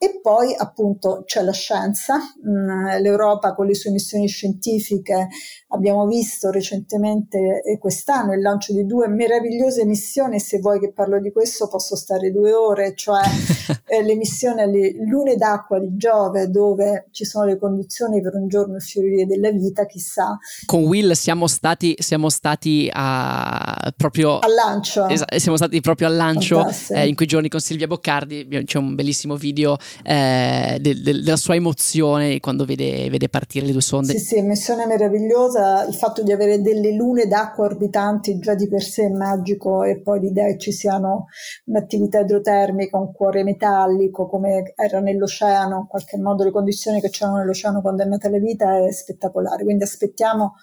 E 0.01 0.21
poi 0.23 0.55
appunto 0.57 1.23
c'è 1.27 1.43
la 1.43 1.53
scienza, 1.53 2.17
mm, 2.17 3.01
l'Europa 3.01 3.53
con 3.55 3.67
le 3.67 3.75
sue 3.75 3.91
missioni 3.91 4.29
scientifiche, 4.29 5.29
abbiamo 5.69 6.07
visto 6.07 6.51
recentemente 6.51 7.63
e 7.65 7.79
quest'anno 7.79 8.33
il 8.33 8.41
lancio 8.41 8.73
di 8.73 8.87
due 8.87 9.09
meravigliose 9.09 9.85
missioni, 9.85 10.39
se 10.39 10.61
vuoi 10.61 10.79
che 10.79 10.93
parlo 10.93 11.21
di 11.21 11.33
questo 11.33 11.67
posso 11.69 11.97
stare 11.97 12.31
due 12.31 12.53
ore, 12.53 12.95
cioè 12.95 13.23
eh, 13.87 14.03
le 14.03 14.15
missioni 14.15 14.63
alle 14.63 14.93
lune 15.05 15.35
d'acqua 15.35 15.81
di 15.81 15.97
Giove 15.97 16.49
dove 16.49 17.09
ci 17.11 17.25
sono 17.25 17.47
le 17.47 17.59
condizioni 17.59 18.21
per 18.21 18.35
un 18.35 18.47
giorno 18.47 18.77
il 18.77 18.83
fiorire 18.83 19.27
della 19.27 19.51
vita, 19.51 19.85
chissà. 19.85 20.39
Con 20.65 20.85
Will 20.85 21.11
siamo 21.13 21.49
stati, 21.49 21.97
siamo 21.99 22.29
stati 22.29 22.89
a, 22.93 23.93
proprio 23.97 24.39
al 24.39 24.55
lancio, 24.55 25.09
es- 25.09 25.35
siamo 25.37 25.57
stati 25.57 25.81
proprio 25.81 26.07
al 26.07 26.15
lancio 26.15 26.67
eh, 26.91 27.09
in 27.09 27.17
quei 27.17 27.27
giorni 27.27 27.49
con 27.49 27.61
Silvia 27.61 27.89
Boccardi, 27.89 28.47
c'è 28.69 28.79
un 28.79 28.95
bellissimo 28.95 29.37
video 29.37 29.79
eh, 30.05 30.77
de- 30.79 31.01
de- 31.01 31.23
della 31.23 31.37
sua 31.37 31.55
emozione 31.55 32.39
quando 32.39 32.67
vede, 32.67 33.09
vede, 33.09 33.31
partire 33.31 33.65
le 33.65 33.73
due 33.73 33.81
sonde. 33.81 34.13
Sì, 34.13 34.19
sì, 34.19 34.43
missione 34.43 34.85
meravigliosa, 34.87 35.87
il 35.87 35.95
fatto 35.95 36.23
di 36.23 36.33
avere 36.33 36.61
delle 36.61 36.93
lune 36.93 37.27
d'acqua 37.27 37.65
orbitanti 37.65 38.39
già 38.39 38.55
di 38.55 38.69
per 38.69 38.83
sé 38.83 39.07
è 39.07 39.09
magico 39.09 39.85
e 39.85 40.01
poi 40.01 40.21
l'idea 40.21 40.47
che 40.49 40.59
ci 40.59 40.71
siano 40.71 41.29
un'attività 41.65 42.21
idrotermica, 42.21 42.99
un 42.99 43.11
cuore 43.13 43.43
metallico 43.43 44.29
come 44.29 44.75
era 44.77 45.01
nell'oceano, 45.01 45.79
in 45.79 45.87
qualche 45.87 46.19
modo 46.19 46.45
le 46.45 46.51
condizioni 46.51 47.01
che 47.01 47.09
c'erano 47.09 47.39
nell'oceano 47.39 47.81
quando 47.81 48.03
è 48.03 48.07
nata 48.07 48.29
la 48.29 48.39
vita 48.39 48.85
è 48.85 48.93
spettacolare, 48.93 49.65
quindi 49.65 49.85
aspettiamo 49.85 50.57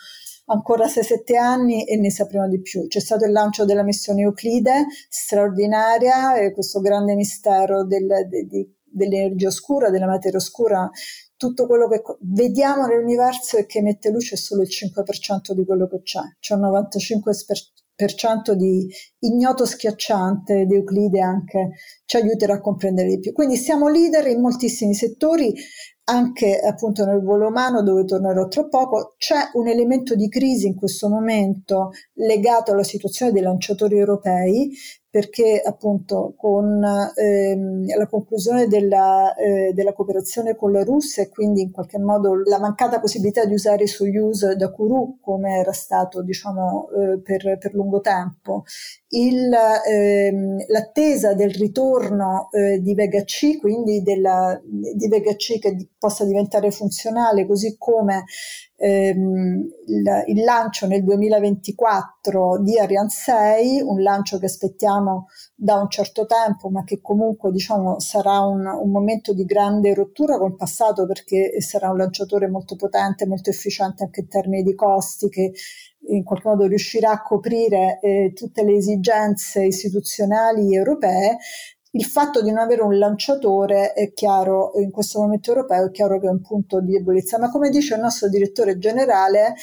ancora 0.46 0.86
6-7 0.86 1.38
anni 1.38 1.86
e 1.86 1.98
ne 1.98 2.12
sapremo 2.12 2.48
di 2.48 2.62
più. 2.62 2.88
C'è 2.88 3.00
stato 3.00 3.26
il 3.26 3.32
lancio 3.32 3.66
della 3.66 3.84
missione 3.84 4.22
Euclide, 4.22 4.86
straordinaria, 5.10 6.36
e 6.38 6.52
questo 6.54 6.80
grande 6.82 7.16
mistero 7.16 7.84
del, 7.86 8.08
de, 8.30 8.48
de, 8.48 8.70
dell'energia 8.84 9.48
oscura, 9.48 9.90
della 9.90 10.08
materia 10.08 10.38
oscura, 10.38 10.90
tutto 11.38 11.68
quello 11.68 11.88
che 11.90 12.02
vediamo 12.22 12.86
nell'universo 12.86 13.58
e 13.58 13.66
che 13.66 13.80
emette 13.80 14.10
luce 14.10 14.36
è 14.36 14.38
solo 14.38 14.62
il 14.62 14.70
5% 14.70 15.52
di 15.54 15.66
quello 15.66 15.88
che 15.88 16.02
c'è, 16.02 16.22
c'è 16.40 16.56
un 16.56 16.62
95% 16.62 18.52
di 18.54 18.88
ignoto 19.20 19.66
schiacciante 19.66 20.66
di 20.66 20.76
Euclide 20.76 21.22
anche 21.22 21.72
ci 22.06 22.18
aiuterà 22.18 22.56
a 22.56 22.62
comprendere 22.62 23.10
di 23.10 23.20
più. 23.20 23.34
Quindi 23.34 23.58
siamo 23.58 23.90
leader 23.90 24.28
in 24.28 24.42
moltissimi 24.42 24.94
settori, 24.94 25.54
anche 26.06 26.60
appunto 26.60 27.06
nel 27.06 27.22
volo 27.22 27.48
umano 27.48 27.82
dove 27.82 28.06
tornerò 28.06 28.48
tra 28.48 28.66
poco, 28.66 29.16
c'è 29.18 29.50
un 29.54 29.68
elemento 29.68 30.16
di 30.16 30.30
crisi 30.30 30.68
in 30.68 30.76
questo 30.76 31.10
momento 31.10 31.92
legato 32.14 32.72
alla 32.72 32.84
situazione 32.84 33.32
dei 33.32 33.42
lanciatori 33.42 33.98
europei 33.98 34.72
perché 35.16 35.62
appunto 35.64 36.34
con 36.36 36.84
ehm, 36.84 37.86
la 37.98 38.06
conclusione 38.06 38.68
della, 38.68 39.34
eh, 39.36 39.72
della, 39.72 39.94
cooperazione 39.94 40.58
con 40.58 40.74
la 40.74 40.84
Russia 40.84 41.24
e 41.24 41.30
quindi 41.30 41.62
in 41.62 41.72
qualche 41.72 41.98
modo 41.98 42.36
la 42.44 42.60
mancata 42.60 43.00
possibilità 43.00 43.46
di 43.46 43.54
usare 43.54 43.88
Soyuz 43.88 44.56
da 44.56 44.72
Kourou 44.74 45.20
come 45.22 45.58
era 45.58 45.72
stato 45.72 46.22
diciamo 46.22 46.90
eh, 46.90 47.22
per, 47.22 47.58
per, 47.58 47.74
lungo 47.74 48.02
tempo, 48.02 48.64
il, 49.12 49.56
ehm, 49.88 50.66
l'attesa 50.68 51.34
del 51.34 51.52
ritorno 51.52 52.50
eh, 52.52 52.82
di 52.82 52.94
Vega 52.94 53.24
C, 53.24 53.58
quindi 53.58 54.04
della, 54.04 54.60
di 54.62 55.08
Vega 55.08 55.34
C 55.38 55.60
che 55.60 55.92
possa 55.98 56.26
diventare 56.26 56.72
funzionale 56.72 57.46
così 57.46 57.78
come 57.78 58.26
ehm, 58.78 59.70
il, 60.28 60.44
lancio 60.44 60.88
nel 60.88 61.04
2024 61.04 62.60
di 62.62 62.78
Ariane 62.78 63.10
6, 63.10 63.82
un 63.82 64.02
lancio 64.02 64.38
che 64.38 64.46
aspettiamo 64.46 65.05
da 65.56 65.76
un 65.76 65.90
certo 65.90 66.26
tempo, 66.26 66.70
ma 66.70 66.84
che 66.84 67.00
comunque 67.02 67.52
diciamo, 67.52 68.00
sarà 68.00 68.40
un, 68.42 68.66
un 68.66 68.92
momento 68.92 69.34
di 69.34 69.46
grande 69.46 69.94
rottura 69.94 70.38
col 70.38 70.56
passato 70.56 71.06
perché 71.06 71.60
sarà 71.62 71.90
un 71.90 71.98
lanciatore 71.98 72.48
molto 72.48 72.76
potente, 72.76 73.26
molto 73.26 73.50
efficiente 73.50 74.04
anche 74.04 74.22
in 74.22 74.28
termini 74.28 74.64
di 74.64 74.76
costi, 74.76 75.30
che 75.30 75.54
in 76.08 76.24
qualche 76.24 76.48
modo 76.48 76.68
riuscirà 76.68 77.12
a 77.12 77.22
coprire 77.22 78.00
eh, 78.02 78.32
tutte 78.34 78.64
le 78.64 78.76
esigenze 78.76 79.64
istituzionali 79.66 80.76
europee, 80.76 81.38
il 81.96 82.04
fatto 82.04 82.42
di 82.42 82.50
non 82.50 82.60
avere 82.60 82.82
un 82.82 82.98
lanciatore 82.98 83.94
è 83.94 84.12
chiaro, 84.12 84.74
in 84.76 84.92
questo 84.92 85.20
momento 85.22 85.52
europeo 85.52 85.88
è 85.88 85.92
chiaro 85.92 86.20
che 86.20 86.28
è 86.28 86.30
un 86.30 86.42
punto 86.42 86.82
di 86.82 86.92
debolezza, 86.92 87.40
ma 87.40 87.50
come 87.50 87.70
dice 87.70 87.96
il 87.96 88.02
nostro 88.02 88.28
direttore 88.28 88.78
generale, 88.78 89.56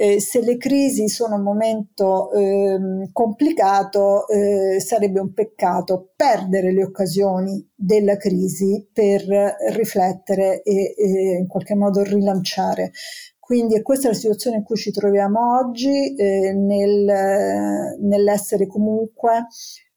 eh, 0.00 0.18
se 0.18 0.40
le 0.40 0.56
crisi 0.56 1.10
sono 1.10 1.34
un 1.34 1.42
momento 1.42 2.32
eh, 2.32 3.10
complicato, 3.12 4.26
eh, 4.28 4.80
sarebbe 4.80 5.20
un 5.20 5.34
peccato 5.34 6.12
perdere 6.16 6.72
le 6.72 6.84
occasioni 6.84 7.70
della 7.74 8.16
crisi 8.16 8.88
per 8.90 9.26
riflettere 9.74 10.62
e, 10.62 10.94
e 10.96 11.36
in 11.38 11.46
qualche 11.46 11.74
modo 11.74 12.02
rilanciare. 12.02 12.92
Quindi 13.38 13.82
questa 13.82 14.08
è 14.08 14.12
la 14.12 14.16
situazione 14.16 14.56
in 14.56 14.62
cui 14.62 14.76
ci 14.76 14.90
troviamo 14.90 15.58
oggi, 15.58 16.14
eh, 16.14 16.54
nel, 16.54 17.98
nell'essere 18.00 18.66
comunque 18.66 19.48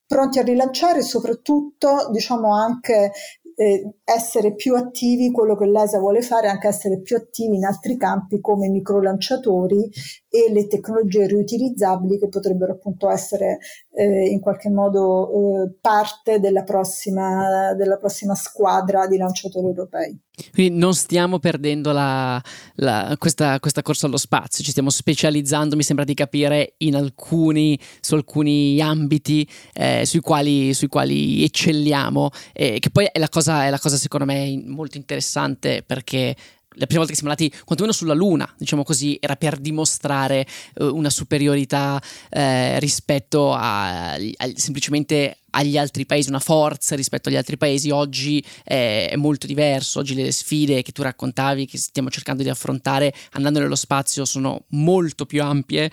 pronti 0.06 0.38
a 0.38 0.44
rilanciare 0.44 1.00
e 1.00 1.04
soprattutto 1.04 2.10
diciamo 2.12 2.54
anche 2.54 3.14
eh, 3.56 3.96
essere 4.04 4.56
più 4.56 4.76
attivi, 4.76 5.32
quello 5.32 5.56
che 5.56 5.66
l'ESA 5.66 6.00
vuole 6.00 6.22
fare, 6.22 6.48
anche 6.48 6.68
essere 6.68 7.02
più 7.02 7.16
attivi 7.16 7.56
in 7.56 7.66
altri 7.66 7.98
campi 7.98 8.40
come 8.40 8.70
microlanciatori 8.70 9.90
e 10.36 10.52
le 10.52 10.66
tecnologie 10.66 11.28
riutilizzabili 11.28 12.18
che 12.18 12.28
potrebbero 12.28 12.72
appunto 12.72 13.08
essere 13.08 13.60
eh, 13.92 14.30
in 14.30 14.40
qualche 14.40 14.72
modo 14.72 15.30
eh, 15.30 15.76
parte 15.80 16.40
della 16.40 16.64
prossima, 16.64 17.76
della 17.76 17.98
prossima 17.98 18.34
squadra 18.34 19.06
di 19.06 19.18
lanciatori 19.18 19.68
europei. 19.68 20.20
Quindi 20.52 20.76
non 20.76 20.96
stiamo 20.96 21.38
perdendo 21.38 21.92
la, 21.92 22.42
la, 22.78 23.16
questa, 23.20 23.60
questa, 23.60 23.84
corsa 23.84 24.08
allo 24.08 24.18
spazio, 24.18 24.64
ci 24.64 24.72
stiamo 24.72 24.90
specializzando, 24.90 25.76
mi 25.76 25.84
sembra 25.84 26.04
di 26.04 26.16
capire, 26.16 26.74
alcuni, 26.94 27.80
su 28.02 28.16
alcuni 28.16 28.82
ambiti 28.82 29.48
eh, 29.74 30.04
sui, 30.08 30.22
quali, 30.22 30.74
sui, 30.74 30.88
quali, 30.88 31.44
eccelliamo, 31.44 32.32
eh, 32.54 32.80
che 32.80 32.90
poi 32.90 33.08
è 33.12 33.20
la, 33.20 33.30
cosa, 33.30 33.66
è 33.66 33.70
la 33.70 33.78
cosa 33.78 33.98
secondo 33.98 34.26
me 34.26 34.60
molto 34.66 34.98
interessante 34.98 35.84
perché 35.86 36.36
la 36.76 36.86
prima 36.86 37.04
volta 37.04 37.14
che 37.14 37.20
siamo 37.20 37.32
andati 37.32 37.52
quantomeno 37.64 37.96
sulla 37.96 38.14
Luna, 38.14 38.52
diciamo 38.58 38.84
così, 38.84 39.18
era 39.20 39.36
per 39.36 39.58
dimostrare 39.58 40.46
uh, 40.76 40.86
una 40.86 41.10
superiorità 41.10 42.02
uh, 42.02 42.40
rispetto 42.80 43.54
a, 43.54 44.14
a, 44.14 44.20
semplicemente 44.56 45.38
agli 45.56 45.78
altri 45.78 46.06
paesi, 46.06 46.30
una 46.30 46.40
forza 46.40 46.96
rispetto 46.96 47.30
agli 47.30 47.36
altri 47.36 47.58
paesi. 47.58 47.90
Oggi 47.90 48.44
è, 48.64 49.10
è, 49.12 49.16
molto 49.16 49.48
diverso, 49.48 50.00
oggi 50.00 50.16
le 50.16 50.32
sfide 50.32 50.82
che 50.82 50.92
tu 50.92 51.02
raccontavi, 51.02 51.66
che 51.66 51.78
stiamo 51.78 52.10
cercando 52.10 52.44
di 52.44 52.50
affrontare 52.50 53.14
andando 53.32 53.60
nello 53.60 53.76
spazio, 53.76 54.26
sono 54.26 54.64
molto 54.70 55.26
più 55.26 55.42
ampie, 55.42 55.92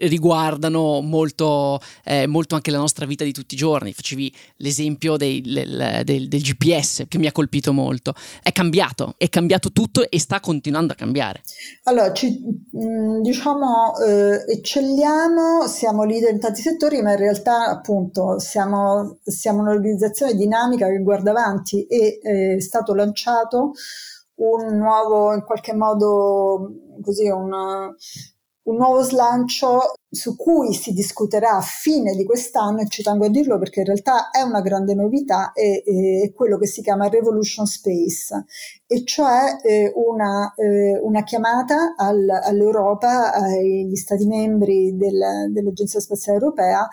riguardano 0.00 1.00
molto, 1.00 1.80
eh, 2.04 2.26
molto 2.26 2.54
anche 2.54 2.70
la 2.70 2.78
nostra 2.78 3.06
vita 3.06 3.24
di 3.24 3.32
tutti 3.32 3.54
i 3.54 3.58
giorni. 3.58 3.92
Facevi 3.92 4.32
l'esempio 4.58 5.16
dei, 5.16 5.40
del, 5.40 6.02
del, 6.04 6.28
del, 6.28 6.42
GPS 6.42 7.04
che 7.08 7.18
mi 7.18 7.26
ha 7.26 7.32
colpito 7.32 7.72
molto. 7.72 8.14
È 8.42 8.52
cambiato, 8.52 9.14
è 9.18 9.28
cambiato 9.28 9.72
tutto 9.72 10.08
e 10.08 10.18
sta 10.18 10.40
continuando 10.40 10.92
a 10.92 10.96
cambiare. 10.96 11.42
Allora, 11.84 12.12
ci, 12.12 12.40
mm, 12.76 13.20
diciamo, 13.20 13.98
eh, 13.98 14.44
eccelliamo, 14.52 15.66
siamo 15.66 16.04
leader 16.04 16.32
in 16.32 16.40
tanti 16.40 16.62
settori, 16.62 17.02
ma 17.02 17.12
in 17.12 17.18
realtà 17.18 17.66
appunto 17.66 18.38
siamo 18.38 18.85
siamo, 19.22 19.60
un'organizzazione 19.60 20.34
dinamica 20.34 20.88
che 20.88 21.02
guarda 21.02 21.30
avanti 21.30 21.86
e 21.86 22.18
eh, 22.22 22.54
è 22.56 22.60
stato 22.60 22.94
lanciato 22.94 23.72
un 24.36 24.76
nuovo, 24.76 25.34
in 25.34 25.42
qualche 25.42 25.74
modo, 25.74 26.72
così, 27.02 27.28
un, 27.28 27.50
un 28.66 28.76
nuovo 28.76 29.02
slancio 29.02 29.92
su 30.08 30.36
cui 30.36 30.72
si 30.74 30.92
discuterà 30.92 31.56
a 31.56 31.60
fine 31.60 32.14
di 32.14 32.24
quest'anno 32.24 32.80
e 32.80 32.88
ci 32.88 33.02
tengo 33.02 33.26
a 33.26 33.28
dirlo 33.28 33.58
perché 33.58 33.80
in 33.80 33.86
realtà 33.86 34.30
è 34.30 34.40
una 34.40 34.60
grande 34.60 34.94
novità 34.94 35.52
è, 35.52 35.82
è 35.82 36.32
quello 36.32 36.58
che 36.58 36.66
si 36.66 36.82
chiama 36.82 37.08
Revolution 37.08 37.66
Space 37.66 38.44
e 38.86 39.04
cioè 39.04 39.58
eh, 39.62 39.92
una, 39.94 40.52
eh, 40.56 40.98
una, 41.00 41.22
chiamata 41.22 41.94
al, 41.96 42.28
all'Europa, 42.28 43.32
agli 43.32 43.94
Stati 43.94 44.26
membri 44.26 44.96
del, 44.96 45.50
dell'Agenzia 45.50 46.00
Spaziale 46.00 46.38
Europea 46.38 46.88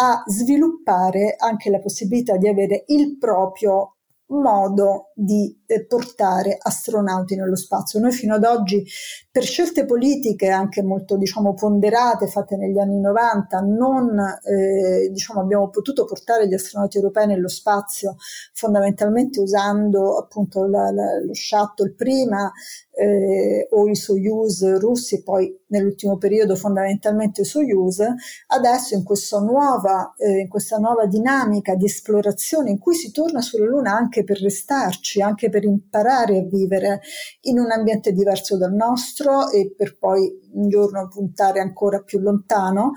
a 0.00 0.22
sviluppare 0.26 1.34
anche 1.36 1.70
la 1.70 1.80
possibilità 1.80 2.36
di 2.36 2.48
avere 2.48 2.84
il 2.88 3.18
proprio 3.18 3.96
modo 4.26 5.10
di 5.14 5.57
portare 5.86 6.56
astronauti 6.58 7.36
nello 7.36 7.56
spazio. 7.56 8.00
Noi 8.00 8.12
fino 8.12 8.34
ad 8.34 8.44
oggi, 8.44 8.84
per 9.30 9.42
scelte 9.44 9.84
politiche 9.84 10.48
anche 10.48 10.82
molto 10.82 11.16
diciamo, 11.16 11.54
ponderate, 11.54 12.26
fatte 12.26 12.56
negli 12.56 12.78
anni 12.78 13.00
90, 13.00 13.60
non 13.60 14.18
eh, 14.18 15.08
diciamo, 15.10 15.40
abbiamo 15.40 15.68
potuto 15.68 16.04
portare 16.04 16.48
gli 16.48 16.54
astronauti 16.54 16.96
europei 16.96 17.26
nello 17.26 17.48
spazio 17.48 18.16
fondamentalmente 18.54 19.40
usando 19.40 20.16
appunto 20.16 20.66
la, 20.66 20.90
la, 20.90 21.18
lo 21.22 21.34
shuttle 21.34 21.92
prima 21.94 22.50
eh, 22.98 23.68
o 23.70 23.88
i 23.88 23.94
Soyuz 23.94 24.78
russi 24.78 25.22
poi 25.22 25.56
nell'ultimo 25.68 26.16
periodo 26.16 26.56
fondamentalmente 26.56 27.42
i 27.42 27.44
Soyuz, 27.44 28.02
adesso 28.48 28.94
in 28.94 29.04
questa, 29.04 29.38
nuova, 29.38 30.14
eh, 30.16 30.40
in 30.40 30.48
questa 30.48 30.78
nuova 30.78 31.06
dinamica 31.06 31.76
di 31.76 31.84
esplorazione 31.84 32.70
in 32.70 32.78
cui 32.78 32.94
si 32.94 33.12
torna 33.12 33.40
sulla 33.40 33.66
Luna 33.66 33.94
anche 33.94 34.24
per 34.24 34.40
restarci, 34.40 35.22
anche 35.22 35.48
per 35.48 35.57
imparare 35.64 36.38
a 36.38 36.44
vivere 36.44 37.00
in 37.42 37.58
un 37.58 37.70
ambiente 37.70 38.12
diverso 38.12 38.56
dal 38.56 38.72
nostro 38.72 39.50
e 39.50 39.72
per 39.76 39.98
poi 39.98 40.30
un 40.52 40.68
giorno 40.68 41.08
puntare 41.08 41.60
ancora 41.60 42.00
più 42.02 42.18
lontano, 42.18 42.92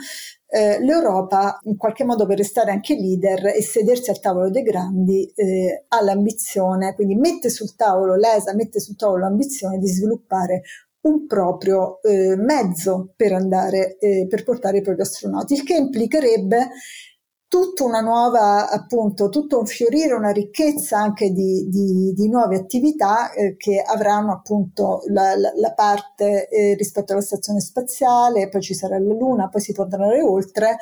eh, 0.47 0.83
l'Europa, 0.83 1.59
in 1.63 1.77
qualche 1.77 2.03
modo 2.03 2.25
per 2.25 2.37
restare 2.37 2.71
anche 2.71 2.95
leader 2.95 3.47
e 3.47 3.61
sedersi 3.61 4.09
al 4.09 4.19
tavolo 4.19 4.49
dei 4.49 4.63
grandi, 4.63 5.31
eh, 5.33 5.85
ha 5.87 6.01
l'ambizione, 6.03 6.93
quindi 6.93 7.15
mette 7.15 7.49
sul 7.49 7.75
tavolo, 7.75 8.15
l'ESA 8.15 8.53
mette 8.53 8.79
sul 8.79 8.97
tavolo 8.97 9.19
l'ambizione 9.19 9.77
di 9.77 9.87
sviluppare 9.87 10.63
un 11.01 11.25
proprio 11.25 12.01
eh, 12.01 12.35
mezzo 12.35 13.13
per 13.15 13.33
andare, 13.33 13.97
eh, 13.97 14.27
per 14.29 14.43
portare 14.43 14.79
i 14.79 14.81
propri 14.81 15.01
astronauti, 15.01 15.53
il 15.53 15.63
che 15.63 15.75
implicherebbe 15.75 16.69
tutta 17.51 17.83
una 17.83 17.99
nuova, 17.99 18.69
appunto, 18.69 19.27
tutto 19.27 19.59
un 19.59 19.65
fiorire, 19.65 20.13
una 20.13 20.31
ricchezza 20.31 20.97
anche 20.97 21.31
di, 21.31 21.67
di, 21.67 22.13
di 22.15 22.29
nuove 22.29 22.55
attività 22.55 23.33
eh, 23.33 23.57
che 23.57 23.83
avranno 23.85 24.31
appunto 24.31 25.01
la, 25.09 25.35
la, 25.35 25.51
la 25.57 25.73
parte 25.73 26.47
eh, 26.47 26.75
rispetto 26.75 27.11
alla 27.11 27.21
stazione 27.21 27.59
spaziale, 27.59 28.47
poi 28.47 28.61
ci 28.61 28.73
sarà 28.73 28.97
la 28.97 29.13
Luna, 29.13 29.49
poi 29.49 29.59
si 29.59 29.73
può 29.73 29.83
andare 29.83 30.21
oltre, 30.21 30.77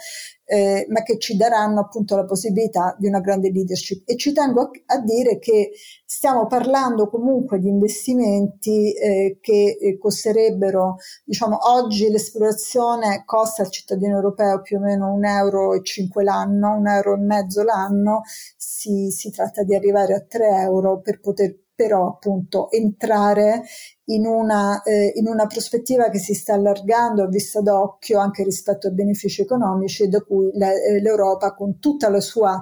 eh, 0.50 0.88
ma 0.90 1.04
che 1.04 1.20
ci 1.20 1.38
daranno 1.38 1.82
appunto 1.82 2.16
la 2.16 2.26
possibilità 2.26 2.96
di 2.98 3.08
una 3.08 3.20
grande 3.20 3.52
leadership. 3.52 4.02
E 4.10 4.18
ci 4.18 4.34
tengo 4.34 4.62
a, 4.62 4.72
a 4.88 5.00
dire 5.00 5.38
che 5.38 5.70
stiamo 6.04 6.48
parlando 6.48 7.08
comunque 7.08 7.60
di 7.60 7.70
investimenti 7.70 8.92
eh, 8.94 9.38
che 9.40 9.78
eh, 9.80 9.98
costerebbero, 10.00 10.96
diciamo, 11.24 11.70
oggi 11.70 12.10
l'esplorazione 12.10 13.22
costa 13.26 13.62
al 13.62 13.70
cittadino 13.70 14.16
europeo 14.16 14.62
più 14.62 14.78
o 14.78 14.80
meno 14.80 15.14
un 15.14 15.24
euro 15.24 15.76
e 15.76 15.84
cinque 15.84 16.24
l'anno, 16.24 16.78
un 16.78 16.88
euro 16.88 17.14
e 17.14 17.20
mezzo 17.20 17.62
l'anno, 17.62 18.22
si, 18.58 19.12
si 19.12 19.30
tratta 19.30 19.62
di 19.62 19.76
arrivare 19.76 20.16
a 20.16 20.26
tre 20.28 20.48
euro 20.62 21.00
per 21.00 21.20
poter 21.20 21.56
però 21.80 22.08
appunto 22.08 22.70
entrare 22.72 23.64
in 24.10 24.26
una, 24.26 24.84
eh, 24.84 25.14
in 25.16 25.28
una 25.28 25.48
prospettiva 25.48 26.10
che 26.10 26.20
si 26.20 26.34
sta 26.34 26.56
allargando 26.56 27.24
a 27.24 27.28
vista 27.28 27.62
d'occhio 27.62 28.20
anche 28.20 28.44
rispetto 28.44 28.88
ai 28.88 28.94
benefici 28.94 29.44
economici 29.44 30.10
da 30.10 30.20
cui 30.20 30.50
la, 30.56 30.74
eh, 30.74 31.00
l'Europa 31.00 31.54
con 31.54 31.80
tutta 31.80 32.10
la 32.10 32.20
sua 32.20 32.62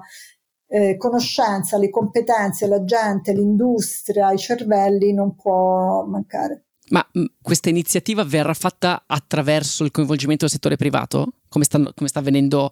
eh, 0.68 0.98
conoscenza, 0.98 1.80
le 1.80 1.90
competenze, 1.90 2.68
la 2.68 2.84
gente, 2.84 3.34
l'industria, 3.34 4.32
i 4.32 4.38
cervelli 4.38 5.12
non 5.14 5.34
può 5.34 6.06
mancare. 6.06 6.66
Ma 6.90 7.03
mh, 7.12 7.24
questa 7.42 7.70
iniziativa 7.70 8.24
verrà 8.24 8.53
fatta 8.53 9.06
attraverso 9.08 9.84
il 9.84 9.90
coinvolgimento 9.90 10.46
del 10.46 10.53
settore 10.53 10.75
privato, 10.75 11.32
come, 11.50 11.64
stanno, 11.64 11.92
come 11.96 12.08
sta 12.08 12.20
avvenendo 12.20 12.70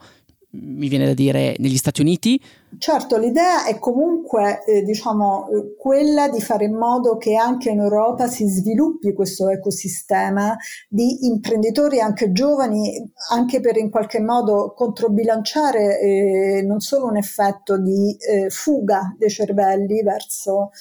mi 0.61 0.87
viene 0.87 1.05
da 1.05 1.13
dire, 1.13 1.55
negli 1.59 1.77
Stati 1.77 2.01
Uniti? 2.01 2.39
Certo, 2.77 3.17
l'idea 3.17 3.65
è 3.65 3.79
comunque, 3.79 4.63
eh, 4.65 4.81
diciamo, 4.83 5.49
eh, 5.49 5.75
quella 5.77 6.27
di 6.29 6.41
fare 6.41 6.65
in 6.65 6.75
modo 6.75 7.17
che 7.17 7.35
anche 7.35 7.69
in 7.69 7.79
Europa 7.79 8.27
si 8.27 8.45
sviluppi 8.47 9.13
questo 9.13 9.49
ecosistema 9.49 10.55
di 10.89 11.25
imprenditori 11.25 11.99
anche 11.99 12.31
giovani, 12.31 13.11
anche 13.31 13.59
per 13.59 13.77
in 13.77 13.89
qualche 13.89 14.19
modo 14.19 14.73
controbilanciare 14.75 15.99
eh, 15.99 16.63
non 16.65 16.79
solo 16.79 17.05
un 17.05 17.17
effetto 17.17 17.77
di 17.77 18.15
eh, 18.17 18.49
fuga 18.49 19.15
dei 19.17 19.29
cervelli 19.29 20.03
verso 20.03 20.71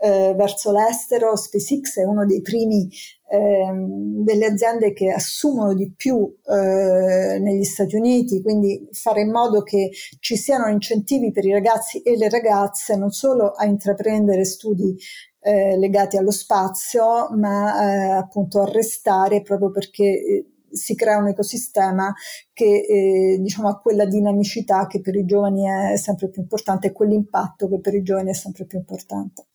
eh, 0.00 0.34
verso 0.36 0.72
l'estero. 0.72 1.36
SpaceX 1.36 1.98
è 1.98 2.04
uno 2.04 2.24
dei 2.24 2.40
primi 2.40 2.88
ehm, 3.30 4.24
delle 4.24 4.46
aziende 4.46 4.92
che 4.92 5.10
assumono 5.10 5.74
di 5.74 5.92
più 5.92 6.36
eh, 6.44 7.38
negli 7.38 7.64
Stati 7.64 7.94
Uniti, 7.96 8.42
quindi 8.42 8.88
fare 8.90 9.20
in 9.20 9.30
modo 9.30 9.62
che 9.62 9.90
ci 10.18 10.36
siano 10.36 10.68
incentivi 10.68 11.30
per 11.30 11.44
i 11.44 11.52
ragazzi 11.52 12.02
e 12.02 12.16
le 12.16 12.28
ragazze 12.28 12.96
non 12.96 13.10
solo 13.10 13.50
a 13.50 13.64
intraprendere 13.64 14.44
studi 14.44 14.96
eh, 15.40 15.76
legati 15.78 16.16
allo 16.16 16.32
spazio, 16.32 17.30
ma 17.36 17.82
eh, 17.82 18.10
appunto 18.10 18.60
a 18.60 18.70
restare 18.70 19.42
proprio 19.42 19.70
perché 19.70 20.04
eh, 20.04 20.44
si 20.70 20.94
crea 20.94 21.18
un 21.18 21.28
ecosistema 21.28 22.12
che 22.52 22.84
eh, 22.86 23.38
diciamo 23.40 23.68
ha 23.68 23.80
quella 23.80 24.04
dinamicità 24.04 24.86
che 24.86 25.00
per 25.00 25.16
i 25.16 25.24
giovani 25.24 25.66
è 25.66 25.96
sempre 25.96 26.28
più 26.28 26.42
importante 26.42 26.88
e 26.88 26.92
quell'impatto 26.92 27.68
che 27.68 27.80
per 27.80 27.94
i 27.94 28.02
giovani 28.02 28.30
è 28.30 28.34
sempre 28.34 28.66
più 28.66 28.78
importante. 28.78 29.46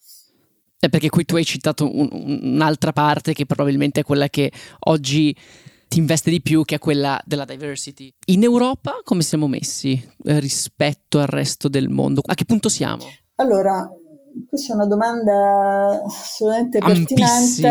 Eh, 0.86 0.90
perché 0.90 1.10
qui 1.10 1.26
tu 1.26 1.36
hai 1.36 1.46
citato 1.46 1.90
un, 1.92 2.08
un'altra 2.12 2.94
parte 2.94 3.34
che 3.34 3.48
probabilmente 3.48 4.02
è 4.02 4.04
quella 4.04 4.30
che 4.30 4.52
oggi 4.82 5.36
ti 5.88 5.98
investe 5.98 6.30
di 6.30 6.42
più, 6.42 6.64
che 6.64 6.76
è 6.76 6.80
quella 6.80 7.20
della 7.26 7.46
diversity. 7.46 8.14
In 8.26 8.44
Europa 8.44 9.00
come 9.04 9.24
siamo 9.24 9.48
messi 9.48 9.94
eh, 10.26 10.40
rispetto 10.40 11.20
al 11.20 11.28
resto 11.28 11.68
del 11.70 11.90
mondo? 11.90 12.22
A 12.24 12.36
che 12.36 12.46
punto 12.46 12.70
siamo? 12.70 13.04
Allora, 13.38 13.90
questa 14.48 14.74
è 14.74 14.76
una 14.76 14.86
domanda 14.86 16.02
assolutamente 16.04 16.80
pertinente. 16.80 17.70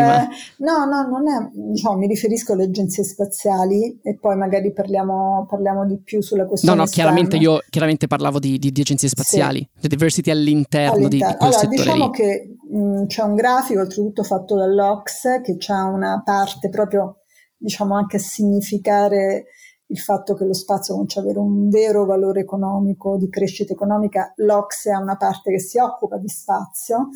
No, 0.57 0.85
no, 0.85 1.07
non 1.07 1.27
è, 1.27 1.49
diciamo, 1.53 1.97
mi 1.97 2.07
riferisco 2.07 2.53
alle 2.53 2.63
agenzie 2.63 3.03
spaziali 3.03 3.99
e 4.01 4.17
poi 4.17 4.35
magari 4.35 4.73
parliamo, 4.73 5.45
parliamo 5.49 5.85
di 5.85 5.97
più 5.97 6.21
sulla 6.21 6.45
questione. 6.45 6.75
No, 6.75 6.83
no, 6.83 6.89
chiaramente 6.89 7.37
io 7.37 7.59
chiaramente 7.69 8.07
parlavo 8.07 8.39
di, 8.39 8.57
di, 8.57 8.71
di 8.71 8.81
agenzie 8.81 9.09
spaziali, 9.09 9.59
sì. 9.59 9.81
di 9.81 9.87
diversity 9.89 10.31
all'interno, 10.31 11.05
all'interno. 11.05 11.09
Di, 11.09 11.17
di 11.17 11.37
quel 11.37 11.37
allora, 11.39 11.57
settore 11.57 11.77
diciamo 11.77 12.05
lì. 12.05 12.11
che 12.11 12.57
mh, 12.69 13.05
c'è 13.05 13.21
un 13.23 13.35
grafico, 13.35 13.79
oltretutto 13.81 14.23
fatto 14.23 14.55
dall'Ox, 14.55 15.41
che 15.41 15.57
ha 15.67 15.83
una 15.85 16.21
parte 16.23 16.69
proprio, 16.69 17.21
diciamo, 17.57 17.95
anche 17.95 18.17
a 18.17 18.19
significare 18.19 19.45
il 19.87 19.99
fatto 19.99 20.33
che 20.33 20.45
lo 20.45 20.53
spazio 20.53 20.93
comincia 20.93 21.19
ad 21.19 21.25
avere 21.25 21.39
un 21.39 21.69
vero 21.69 22.05
valore 22.05 22.41
economico, 22.41 23.17
di 23.17 23.29
crescita 23.29 23.73
economica, 23.73 24.33
l'Ocse 24.37 24.91
ha 24.91 24.99
una 24.99 25.17
parte 25.17 25.51
che 25.51 25.59
si 25.59 25.77
occupa 25.77 26.17
di 26.17 26.27
spazio, 26.27 27.09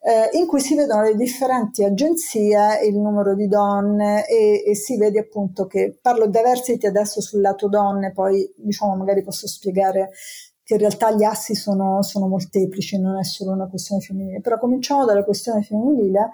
eh, 0.00 0.38
in 0.38 0.46
cui 0.46 0.60
si 0.60 0.76
vedono 0.76 1.02
le 1.02 1.16
differenti 1.16 1.82
agenzie, 1.82 2.80
il 2.86 2.96
numero 2.96 3.34
di 3.34 3.48
donne 3.48 4.26
e, 4.26 4.62
e, 4.64 4.74
si 4.76 4.96
vede 4.96 5.18
appunto 5.18 5.66
che 5.66 5.98
parlo 6.00 6.28
diversity 6.28 6.86
adesso 6.86 7.20
sul 7.20 7.40
lato 7.40 7.68
donne, 7.68 8.12
poi 8.12 8.48
diciamo 8.56 8.94
magari 8.94 9.22
posso 9.22 9.48
spiegare 9.48 10.10
che 10.62 10.74
in 10.74 10.80
realtà 10.80 11.12
gli 11.12 11.22
assi 11.22 11.54
sono, 11.54 12.02
sono 12.02 12.28
molteplici, 12.28 13.00
non 13.00 13.18
è 13.18 13.24
solo 13.24 13.52
una 13.52 13.68
questione 13.68 14.00
femminile, 14.00 14.40
però 14.40 14.58
cominciamo 14.58 15.04
dalla 15.04 15.24
questione 15.24 15.62
femminile 15.62 16.30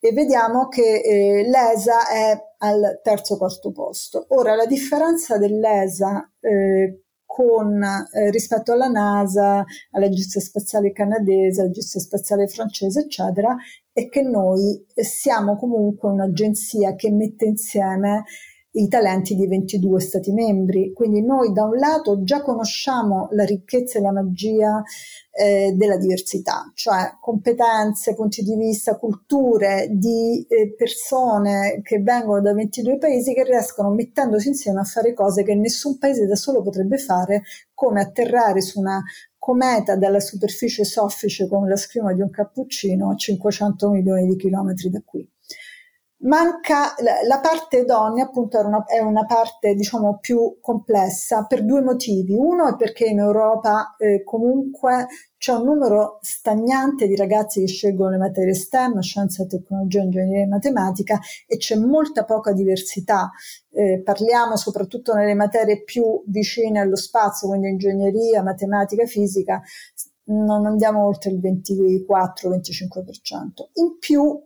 e 0.00 0.12
vediamo 0.12 0.68
che 0.68 1.00
eh, 1.00 1.48
l'ESA 1.48 2.08
è 2.08 2.38
al 2.58 3.00
terzo 3.02 3.36
quarto 3.36 3.72
posto. 3.72 4.26
Ora, 4.28 4.54
la 4.54 4.66
differenza 4.66 5.38
dell'ESA 5.38 6.32
eh, 6.40 7.02
con, 7.24 7.82
eh, 7.82 8.30
rispetto 8.30 8.72
alla 8.72 8.88
NASA, 8.88 9.64
all'Agenzia 9.92 10.40
Spaziale 10.40 10.92
Canadese, 10.92 11.60
all'Agenzia 11.60 12.00
Spaziale 12.00 12.48
Francese, 12.48 13.00
eccetera, 13.00 13.56
è 13.92 14.08
che 14.08 14.22
noi 14.22 14.84
siamo 14.94 15.56
comunque 15.56 16.10
un'agenzia 16.10 16.94
che 16.94 17.10
mette 17.10 17.44
insieme 17.44 18.24
i 18.78 18.88
talenti 18.88 19.34
di 19.34 19.46
22 19.46 20.00
Stati 20.00 20.32
membri. 20.32 20.92
Quindi 20.92 21.22
noi 21.22 21.52
da 21.52 21.64
un 21.64 21.76
lato 21.76 22.22
già 22.22 22.42
conosciamo 22.42 23.28
la 23.32 23.44
ricchezza 23.44 23.98
e 23.98 24.02
la 24.02 24.12
magia 24.12 24.82
eh, 25.30 25.72
della 25.76 25.96
diversità, 25.96 26.70
cioè 26.74 27.16
competenze, 27.20 28.14
punti 28.14 28.42
di 28.42 28.56
vista, 28.56 28.96
culture 28.96 29.88
di 29.90 30.44
eh, 30.48 30.74
persone 30.74 31.80
che 31.82 32.00
vengono 32.00 32.40
da 32.40 32.54
22 32.54 32.98
paesi 32.98 33.34
che 33.34 33.44
riescono 33.44 33.90
mettendosi 33.90 34.48
insieme 34.48 34.80
a 34.80 34.84
fare 34.84 35.12
cose 35.12 35.42
che 35.42 35.54
nessun 35.54 35.98
paese 35.98 36.26
da 36.26 36.36
solo 36.36 36.62
potrebbe 36.62 36.98
fare, 36.98 37.42
come 37.74 38.00
atterrare 38.00 38.60
su 38.60 38.80
una 38.80 39.02
cometa 39.38 39.96
dalla 39.96 40.20
superficie 40.20 40.84
soffice 40.84 41.48
come 41.48 41.68
la 41.68 41.76
schiuma 41.76 42.12
di 42.12 42.20
un 42.20 42.30
cappuccino 42.30 43.10
a 43.10 43.16
500 43.16 43.90
milioni 43.90 44.26
di 44.26 44.36
chilometri 44.36 44.90
da 44.90 45.00
qui. 45.04 45.28
Manca 46.20 46.96
la 47.28 47.38
parte 47.38 47.84
donne, 47.84 48.22
appunto, 48.22 48.58
una, 48.58 48.84
è 48.86 48.98
una 48.98 49.24
parte 49.24 49.74
diciamo 49.74 50.18
più 50.20 50.58
complessa 50.60 51.46
per 51.46 51.64
due 51.64 51.80
motivi. 51.80 52.34
Uno 52.34 52.68
è 52.68 52.76
perché 52.76 53.04
in 53.04 53.20
Europa 53.20 53.94
eh, 53.96 54.24
comunque 54.24 55.06
c'è 55.38 55.52
un 55.52 55.62
numero 55.62 56.18
stagnante 56.20 57.06
di 57.06 57.14
ragazzi 57.14 57.60
che 57.60 57.68
scelgono 57.68 58.10
le 58.10 58.16
materie 58.16 58.52
STEM, 58.52 58.98
scienza, 58.98 59.46
tecnologia, 59.46 60.00
ingegneria 60.00 60.42
e 60.42 60.48
matematica, 60.48 61.20
e 61.46 61.56
c'è 61.56 61.76
molta 61.76 62.24
poca 62.24 62.52
diversità. 62.52 63.30
Eh, 63.70 64.02
parliamo 64.02 64.56
soprattutto 64.56 65.14
nelle 65.14 65.34
materie 65.34 65.84
più 65.84 66.24
vicine 66.26 66.80
allo 66.80 66.96
spazio, 66.96 67.46
quindi 67.46 67.68
ingegneria, 67.68 68.42
matematica, 68.42 69.06
fisica, 69.06 69.62
non 70.24 70.66
andiamo 70.66 71.06
oltre 71.06 71.30
il 71.30 71.38
24-25%. 71.38 73.68
In 73.74 73.98
più 74.00 74.36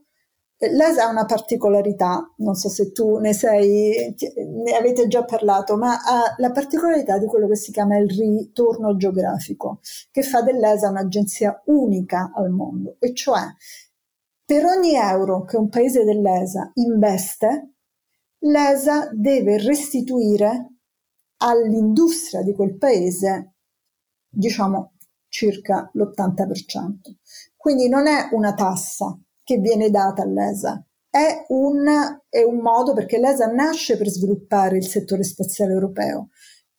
L'ESA 0.64 1.06
ha 1.06 1.10
una 1.10 1.24
particolarità, 1.24 2.32
non 2.36 2.54
so 2.54 2.68
se 2.68 2.92
tu 2.92 3.16
ne 3.16 3.32
sei, 3.32 4.14
ne 4.36 4.76
avete 4.76 5.08
già 5.08 5.24
parlato, 5.24 5.76
ma 5.76 5.94
ha 5.94 6.34
la 6.36 6.52
particolarità 6.52 7.18
di 7.18 7.26
quello 7.26 7.48
che 7.48 7.56
si 7.56 7.72
chiama 7.72 7.96
il 7.96 8.08
ritorno 8.08 8.96
geografico, 8.96 9.80
che 10.12 10.22
fa 10.22 10.42
dell'ESA 10.42 10.88
un'agenzia 10.88 11.62
unica 11.66 12.30
al 12.32 12.50
mondo, 12.50 12.96
e 13.00 13.12
cioè 13.12 13.40
per 14.44 14.64
ogni 14.64 14.94
euro 14.94 15.44
che 15.44 15.56
un 15.56 15.68
paese 15.68 16.04
dell'ESA 16.04 16.72
investe, 16.74 17.74
l'ESA 18.40 19.08
deve 19.12 19.58
restituire 19.58 20.74
all'industria 21.38 22.42
di 22.42 22.52
quel 22.52 22.76
paese, 22.76 23.54
diciamo, 24.28 24.92
circa 25.26 25.90
l'80%. 25.94 27.16
Quindi 27.56 27.88
non 27.88 28.06
è 28.06 28.28
una 28.32 28.52
tassa, 28.54 29.18
che 29.44 29.58
viene 29.58 29.90
data 29.90 30.22
all'ESA. 30.22 30.84
È 31.08 31.44
un, 31.48 31.84
è 32.28 32.42
un 32.42 32.56
modo 32.60 32.94
perché 32.94 33.18
l'ESA 33.18 33.46
nasce 33.46 33.98
per 33.98 34.08
sviluppare 34.08 34.78
il 34.78 34.86
settore 34.86 35.24
spaziale 35.24 35.72
europeo. 35.72 36.28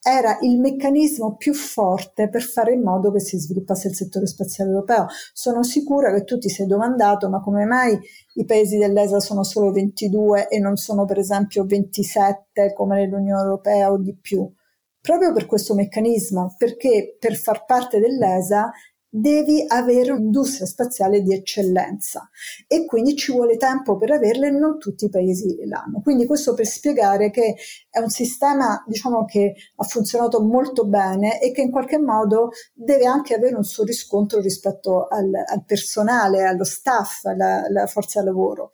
Era 0.06 0.40
il 0.42 0.60
meccanismo 0.60 1.36
più 1.38 1.54
forte 1.54 2.30
per 2.30 2.42
fare 2.42 2.74
in 2.74 2.82
modo 2.82 3.12
che 3.12 3.20
si 3.20 3.38
sviluppasse 3.38 3.90
il 3.90 3.96
settore 3.96 4.26
spaziale 4.26 4.72
europeo. 4.72 5.06
Sono 5.32 5.64
sicura 5.64 6.12
che 6.14 6.24
tu 6.24 6.40
ti 6.40 6.50
sei 6.50 6.66
domandato 6.66 7.30
ma 7.30 7.42
come 7.42 7.66
mai 7.66 7.98
i 8.34 8.46
paesi 8.46 8.78
dell'ESA 8.78 9.20
sono 9.20 9.44
solo 9.44 9.72
22 9.72 10.48
e 10.48 10.60
non 10.60 10.76
sono 10.78 11.06
per 11.06 11.20
esempio 11.20 11.64
27 11.64 12.74
come 12.74 12.98
nell'Unione 12.98 13.44
Europea 13.44 13.92
o 13.92 13.98
di 13.98 14.18
più? 14.20 14.52
Proprio 15.00 15.34
per 15.34 15.46
questo 15.46 15.76
meccanismo, 15.76 16.56
perché 16.58 17.18
per 17.20 17.36
far 17.36 17.66
parte 17.66 18.00
dell'ESA 18.00 18.72
devi 19.16 19.64
avere 19.68 20.12
un'industria 20.12 20.66
spaziale 20.66 21.22
di 21.22 21.36
eccellenza 21.36 22.28
e 22.66 22.86
quindi 22.88 23.16
ci 23.16 23.32
vuole 23.32 23.58
tempo 23.58 23.96
per 23.96 24.10
averla 24.10 24.48
e 24.48 24.50
non 24.50 24.80
tutti 24.80 25.06
i 25.06 25.10
paesi 25.10 25.56
l'hanno. 25.66 26.02
Quindi 26.02 26.26
questo 26.26 26.56
per 26.56 26.66
spiegare 26.66 27.30
che 27.30 27.56
è 27.92 28.00
un 28.00 28.10
sistema 28.10 28.84
diciamo 28.88 29.24
che 29.26 29.54
ha 29.76 29.84
funzionato 29.84 30.42
molto 30.42 30.88
bene 30.88 31.40
e 31.40 31.52
che 31.52 31.62
in 31.62 31.70
qualche 31.70 32.00
modo 32.00 32.50
deve 32.74 33.06
anche 33.06 33.36
avere 33.36 33.56
un 33.56 33.64
suo 33.64 33.84
riscontro 33.84 34.40
rispetto 34.40 35.06
al, 35.06 35.30
al 35.46 35.64
personale, 35.64 36.46
allo 36.46 36.64
staff, 36.64 37.26
alla, 37.26 37.66
alla, 37.66 37.86
forza 37.86 38.24
lavoro. 38.24 38.72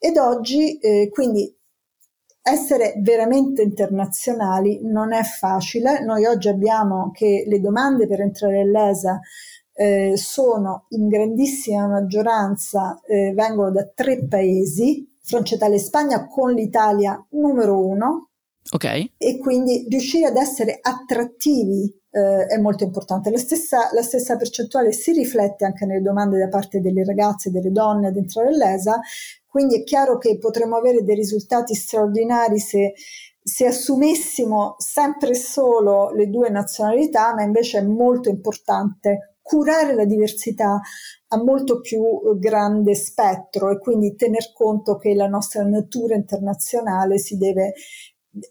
Ed 0.00 0.16
oggi 0.16 0.78
eh, 0.78 1.08
quindi 1.12 1.56
essere 2.42 2.94
veramente 2.98 3.62
internazionali 3.62 4.80
non 4.82 5.12
è 5.12 5.22
facile. 5.22 6.04
Noi 6.04 6.26
oggi 6.26 6.48
abbiamo 6.48 7.10
che 7.12 7.44
le 7.46 7.60
domande 7.60 8.08
per 8.08 8.20
entrare 8.20 8.60
all'ESA 8.60 9.20
eh, 9.76 10.14
sono 10.16 10.86
in 10.90 11.08
grandissima 11.08 11.86
maggioranza, 11.86 13.00
eh, 13.06 13.32
vengono 13.34 13.70
da 13.70 13.86
tre 13.94 14.26
paesi, 14.26 15.14
Francia, 15.22 15.56
Italia 15.56 15.76
e 15.76 15.80
Spagna, 15.80 16.26
con 16.26 16.52
l'Italia 16.52 17.24
numero 17.30 17.84
uno. 17.84 18.30
Ok. 18.70 19.10
E 19.18 19.38
quindi 19.38 19.86
riuscire 19.88 20.26
ad 20.26 20.36
essere 20.36 20.78
attrattivi 20.80 21.84
eh, 22.10 22.46
è 22.46 22.58
molto 22.58 22.84
importante. 22.84 23.30
La 23.30 23.38
stessa, 23.38 23.90
la 23.92 24.02
stessa, 24.02 24.36
percentuale 24.36 24.92
si 24.92 25.12
riflette 25.12 25.66
anche 25.66 25.84
nelle 25.84 26.02
domande 26.02 26.38
da 26.38 26.48
parte 26.48 26.80
delle 26.80 27.04
ragazze 27.04 27.50
e 27.50 27.52
delle 27.52 27.70
donne 27.70 28.08
ad 28.08 28.16
entrare 28.16 28.48
all'ESA, 28.48 28.98
quindi 29.46 29.76
è 29.76 29.84
chiaro 29.84 30.16
che 30.16 30.38
potremo 30.38 30.76
avere 30.76 31.04
dei 31.04 31.14
risultati 31.14 31.74
straordinari 31.74 32.58
se 32.58 32.94
se 33.46 33.64
assumessimo 33.64 34.74
sempre 34.76 35.34
solo 35.34 36.10
le 36.10 36.28
due 36.28 36.50
nazionalità, 36.50 37.32
ma 37.32 37.42
invece 37.42 37.78
è 37.78 37.82
molto 37.82 38.28
importante 38.28 39.35
curare 39.46 39.94
la 39.94 40.04
diversità 40.04 40.80
a 41.28 41.36
molto 41.36 41.80
più 41.80 42.02
eh, 42.02 42.36
grande 42.36 42.96
spettro 42.96 43.70
e 43.70 43.78
quindi 43.78 44.16
tener 44.16 44.52
conto 44.52 44.96
che 44.96 45.14
la 45.14 45.28
nostra 45.28 45.62
natura 45.62 46.16
internazionale 46.16 47.18
si 47.18 47.36
deve, 47.36 47.74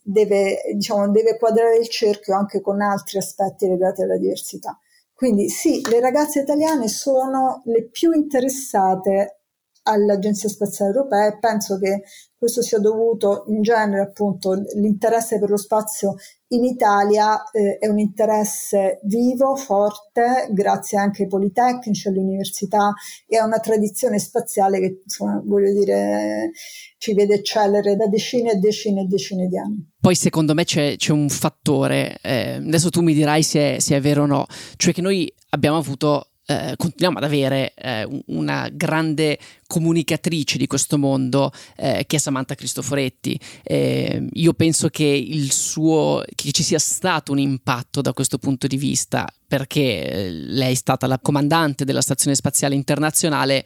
deve, 0.01 0.61
diciamo, 0.73 1.11
deve 1.11 1.37
quadrare 1.37 1.77
il 1.79 1.89
cerchio 1.89 2.33
anche 2.33 2.61
con 2.61 2.81
altri 2.81 3.17
aspetti 3.17 3.67
legati 3.67 4.03
alla 4.03 4.17
diversità. 4.17 4.79
Quindi 5.13 5.49
sì, 5.49 5.81
le 5.89 5.99
ragazze 5.99 6.39
italiane 6.39 6.87
sono 6.87 7.61
le 7.65 7.89
più 7.89 8.11
interessate 8.13 9.41
all'Agenzia 9.87 10.49
Spaziale 10.49 10.91
Europea 10.91 11.27
e 11.27 11.37
penso 11.39 11.77
che 11.77 12.03
questo 12.37 12.61
sia 12.61 12.79
dovuto 12.79 13.45
in 13.47 13.61
genere 13.61 14.01
appunto 14.01 14.53
l'interesse 14.75 15.39
per 15.39 15.49
lo 15.49 15.57
spazio 15.57 16.15
in 16.49 16.63
Italia 16.63 17.49
eh, 17.51 17.77
è 17.79 17.87
un 17.87 17.97
interesse 17.97 18.99
vivo, 19.03 19.55
forte, 19.55 20.47
grazie 20.51 20.97
anche 20.97 21.23
ai 21.23 21.27
politecnici, 21.27 22.07
alle 22.07 22.19
università 22.19 22.93
e 23.27 23.37
a 23.37 23.45
una 23.45 23.59
tradizione 23.59 24.19
spaziale 24.19 24.79
che 24.79 25.01
insomma 25.03 25.41
voglio 25.43 25.73
dire 25.73 26.51
ci 26.97 27.13
vede 27.13 27.35
eccellere 27.35 27.95
da 27.95 28.07
decine 28.07 28.51
e 28.51 28.55
decine 28.55 29.01
e 29.01 29.05
decine 29.05 29.47
di 29.47 29.57
anni. 29.57 29.91
Poi 29.99 30.15
secondo 30.15 30.53
me 30.53 30.65
c'è, 30.65 30.95
c'è 30.97 31.11
un 31.11 31.29
fattore, 31.29 32.19
eh, 32.21 32.55
adesso 32.55 32.89
tu 32.89 33.01
mi 33.01 33.13
dirai 33.13 33.41
se 33.41 33.77
se 33.79 33.95
è 33.95 34.01
vero 34.01 34.23
o 34.23 34.27
no, 34.27 34.45
cioè 34.77 34.93
che 34.93 35.01
noi 35.01 35.31
abbiamo 35.49 35.77
avuto 35.77 36.27
eh, 36.45 36.75
continuiamo 36.77 37.17
ad 37.17 37.23
avere 37.23 37.73
eh, 37.73 38.07
una 38.27 38.69
grande 38.71 39.39
comunicatrice 39.67 40.57
di 40.57 40.67
questo 40.67 40.97
mondo 40.97 41.51
eh, 41.75 42.05
che 42.05 42.17
è 42.17 42.19
Samantha 42.19 42.55
Cristoforetti. 42.55 43.39
Eh, 43.63 44.27
io 44.31 44.53
penso 44.53 44.89
che, 44.89 45.05
il 45.05 45.51
suo, 45.51 46.23
che 46.35 46.51
ci 46.51 46.63
sia 46.63 46.79
stato 46.79 47.31
un 47.31 47.39
impatto 47.39 48.01
da 48.01 48.13
questo 48.13 48.37
punto 48.37 48.67
di 48.67 48.77
vista 48.77 49.27
perché 49.47 50.09
eh, 50.09 50.29
lei 50.29 50.73
è 50.73 50.75
stata 50.75 51.07
la 51.07 51.19
comandante 51.19 51.85
della 51.85 52.01
Stazione 52.01 52.35
Spaziale 52.35 52.75
Internazionale 52.75 53.63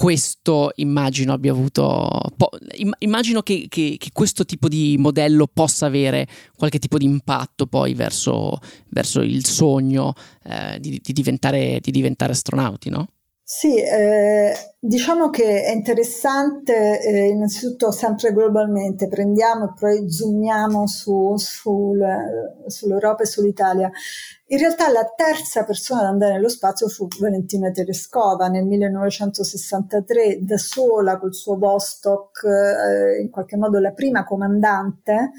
questo 0.00 0.70
immagino 0.76 1.34
abbia 1.34 1.52
avuto. 1.52 2.08
Po- 2.34 2.48
immagino 3.00 3.42
che, 3.42 3.66
che, 3.68 3.96
che, 3.98 4.08
questo 4.14 4.46
tipo 4.46 4.66
di 4.66 4.96
modello 4.98 5.46
possa 5.46 5.84
avere 5.84 6.26
qualche 6.56 6.78
tipo 6.78 6.96
di 6.96 7.04
impatto 7.04 7.66
poi 7.66 7.92
verso, 7.92 8.60
verso 8.88 9.20
il 9.20 9.44
sogno 9.44 10.14
eh, 10.44 10.80
di, 10.80 11.00
di, 11.02 11.12
diventare, 11.12 11.80
di 11.82 11.90
diventare 11.90 12.32
astronauti, 12.32 12.88
no? 12.88 13.08
Sì, 13.52 13.82
eh, 13.82 14.54
diciamo 14.78 15.28
che 15.28 15.64
è 15.64 15.72
interessante 15.72 17.00
eh, 17.02 17.26
innanzitutto 17.30 17.90
sempre 17.90 18.32
globalmente, 18.32 19.08
prendiamo 19.08 19.64
e 19.64 19.72
poi 19.76 20.08
zoomiamo 20.08 20.86
su, 20.86 21.34
sul, 21.36 22.00
sull'Europa 22.66 23.24
e 23.24 23.26
sull'Italia. 23.26 23.90
In 24.46 24.58
realtà 24.58 24.88
la 24.92 25.04
terza 25.16 25.64
persona 25.64 26.02
ad 26.02 26.06
andare 26.06 26.34
nello 26.34 26.48
spazio 26.48 26.86
fu 26.86 27.08
Valentina 27.18 27.72
Tereskova 27.72 28.46
nel 28.46 28.64
1963, 28.66 30.38
da 30.42 30.56
sola 30.56 31.18
col 31.18 31.34
suo 31.34 31.58
Vostok, 31.58 32.44
eh, 32.44 33.20
in 33.20 33.30
qualche 33.30 33.56
modo 33.56 33.80
la 33.80 33.90
prima 33.90 34.22
comandante 34.22 35.32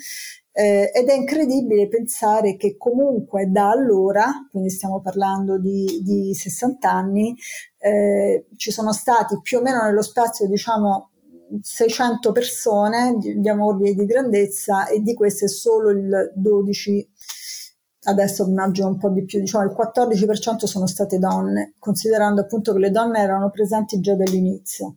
eh, 0.53 0.91
ed 0.93 1.07
è 1.07 1.13
incredibile 1.13 1.87
pensare 1.87 2.57
che 2.57 2.75
comunque 2.77 3.49
da 3.49 3.69
allora, 3.69 4.47
quindi 4.49 4.69
stiamo 4.69 5.01
parlando 5.01 5.57
di, 5.57 6.01
di 6.03 6.33
60 6.33 6.91
anni, 6.91 7.35
eh, 7.77 8.47
ci 8.57 8.71
sono 8.71 8.91
stati 8.91 9.39
più 9.41 9.59
o 9.59 9.61
meno 9.61 9.83
nello 9.83 10.01
spazio, 10.01 10.47
diciamo, 10.47 11.11
600 11.61 12.31
persone, 12.31 13.17
diamo 13.37 13.65
ordini 13.65 13.93
di 13.93 14.05
grandezza, 14.05 14.87
e 14.87 15.01
di 15.01 15.13
queste 15.13 15.47
solo 15.47 15.89
il 15.89 16.31
12, 16.35 17.09
adesso 18.03 18.45
immagino 18.45 18.87
un 18.87 18.97
po' 18.97 19.09
di 19.09 19.23
più, 19.23 19.39
diciamo 19.39 19.65
il 19.65 19.75
14% 19.75 20.65
sono 20.65 20.87
state 20.87 21.17
donne, 21.17 21.73
considerando 21.79 22.41
appunto 22.41 22.73
che 22.73 22.79
le 22.79 22.91
donne 22.91 23.19
erano 23.19 23.49
presenti 23.49 23.99
già 23.99 24.15
dall'inizio. 24.15 24.95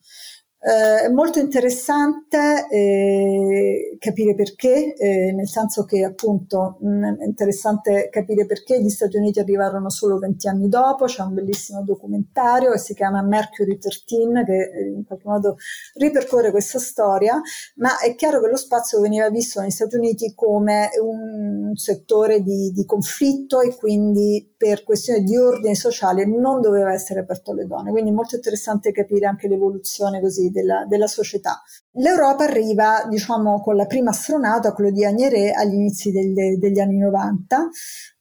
Eh, 0.67 1.05
è 1.05 1.09
molto 1.11 1.41
interessante 1.41 2.67
eh, 2.71 3.99
capire 3.99 4.35
perché, 4.35 4.95
eh, 4.95 5.31
nel 5.33 5.47
senso 5.47 5.85
che 5.85 6.03
appunto 6.03 6.79
mh, 6.81 6.89
mm, 6.89 7.05
è 7.21 7.25
interessante 7.27 8.09
capire 8.11 8.47
perché 8.47 8.81
gli 8.81 8.89
Stati 8.89 9.19
Uniti 9.19 9.41
arrivarono 9.41 9.91
solo 9.91 10.17
20 10.17 10.49
anni 10.49 10.69
dopo, 10.71 11.05
c'è 11.05 11.21
un 11.21 11.35
bellissimo 11.35 11.83
documentario 11.83 12.71
che 12.71 12.79
si 12.79 12.95
chiama 12.95 13.21
Mercury 13.21 13.77
13 13.77 14.05
che 14.47 14.71
eh, 14.73 14.89
in 14.89 15.05
qualche 15.05 15.29
modo 15.29 15.57
ripercorre 15.97 16.51
questa 16.51 16.79
storia, 16.79 17.39
ma 17.75 17.99
è 17.99 18.15
chiaro 18.15 18.41
che 18.41 18.49
lo 18.49 18.57
spazio 18.57 19.03
veniva 19.03 19.29
visto 19.29 19.61
negli 19.61 19.69
Stati 19.69 19.97
Uniti 19.97 20.33
come 20.35 20.89
un, 21.03 21.73
settore 21.75 22.41
di, 22.41 22.73
di 22.73 22.87
conflitto 22.87 23.61
e 23.61 23.75
quindi 23.77 24.55
per 24.57 24.83
questioni 24.83 25.25
di 25.25 25.37
ordine 25.37 25.75
sociale 25.75 26.25
non 26.25 26.63
doveva 26.63 26.93
essere 26.93 27.21
aperto 27.21 27.51
alle 27.51 27.67
donne, 27.67 27.91
quindi 27.91 28.09
è 28.09 28.15
molto 28.15 28.37
interessante 28.37 28.93
capire 28.93 29.27
anche 29.27 29.47
l'evoluzione 29.47 30.23
così 30.23 30.53
della, 30.55 30.87
della 30.87 31.09
società. 31.09 31.61
L'Europa 31.97 32.45
arriva, 32.45 33.05
diciamo, 33.09 33.61
con 33.61 33.75
la 33.75 33.87
prima 33.87 34.11
astronauta, 34.11 34.73
Claudia 34.73 35.09
Agneret, 35.09 35.57
agli 35.57 35.75
inizi 35.75 36.13
delle, 36.13 36.57
degli 36.59 36.79
anni 36.79 36.99
90, 36.99 37.69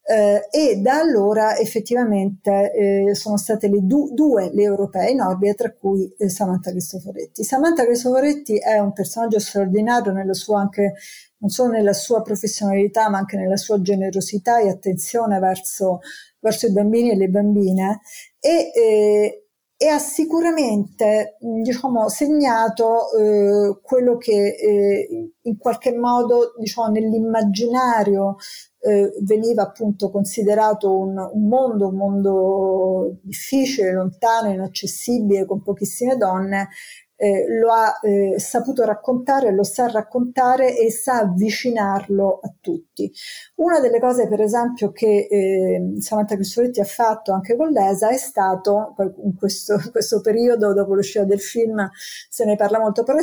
eh, 0.05 0.47
e 0.51 0.77
da 0.81 0.99
allora 0.99 1.57
effettivamente 1.57 2.73
eh, 2.73 3.15
sono 3.15 3.37
state 3.37 3.69
le 3.69 3.79
du- 3.83 4.13
due 4.13 4.51
le 4.51 4.63
europee 4.63 5.11
in 5.11 5.21
orbita, 5.21 5.53
tra 5.53 5.71
cui 5.71 6.13
eh, 6.17 6.29
Samantha 6.29 6.71
Cristoforetti. 6.71 7.43
Samantha 7.43 7.85
Cristoforetti 7.85 8.57
è 8.57 8.79
un 8.79 8.91
personaggio 8.91 9.39
straordinario 9.39 10.11
nella 10.11 10.33
sua 10.33 10.59
anche 10.59 10.95
non 11.37 11.49
solo 11.49 11.71
nella 11.71 11.93
sua 11.93 12.21
professionalità, 12.21 13.09
ma 13.09 13.17
anche 13.17 13.35
nella 13.37 13.57
sua 13.57 13.81
generosità 13.81 14.59
e 14.59 14.69
attenzione 14.69 15.39
verso, 15.39 15.99
verso 16.39 16.67
i 16.67 16.71
bambini 16.71 17.11
e 17.11 17.15
le 17.17 17.27
bambine. 17.27 17.99
E, 18.39 18.71
eh, 18.73 19.42
e 19.83 19.89
ha 19.89 19.99
sicuramente 19.99 21.35
diciamo, 21.41 22.07
segnato 22.07 23.11
eh, 23.17 23.79
quello 23.81 24.15
che 24.15 24.55
eh, 24.55 25.31
in 25.41 25.57
qualche 25.57 25.93
modo 25.93 26.53
diciamo, 26.57 26.87
nell'immaginario 26.87 28.37
eh, 28.79 29.11
veniva 29.23 29.63
appunto 29.63 30.09
considerato 30.09 30.97
un, 30.97 31.17
un, 31.17 31.47
mondo, 31.49 31.89
un 31.89 31.95
mondo 31.95 33.17
difficile, 33.23 33.91
lontano, 33.91 34.53
inaccessibile, 34.53 35.45
con 35.45 35.61
pochissime 35.61 36.15
donne, 36.15 36.69
eh, 37.23 37.45
lo 37.47 37.71
ha 37.71 37.99
eh, 38.01 38.37
saputo 38.37 38.83
raccontare, 38.83 39.53
lo 39.53 39.63
sa 39.63 39.89
raccontare 39.89 40.77
e 40.77 40.91
sa 40.91 41.19
avvicinarlo 41.19 42.39
a 42.43 42.53
tutti. 42.59 43.09
Una 43.55 43.79
delle 43.79 44.01
cose, 44.01 44.27
per 44.27 44.41
esempio, 44.41 44.91
che 44.91 45.27
eh, 45.29 46.01
Samantha 46.01 46.35
Cristoletti 46.35 46.81
ha 46.81 46.85
fatto 46.85 47.31
anche 47.31 47.55
con 47.55 47.69
l'ESA 47.69 48.09
è 48.09 48.17
stato, 48.17 48.93
in 49.23 49.37
questo, 49.37 49.75
in 49.75 49.91
questo 49.91 50.19
periodo, 50.19 50.73
dopo 50.73 50.95
l'uscita 50.95 51.23
del 51.23 51.39
film, 51.39 51.89
se 52.29 52.43
ne 52.43 52.57
parla 52.57 52.79
molto, 52.79 53.03
però 53.03 53.17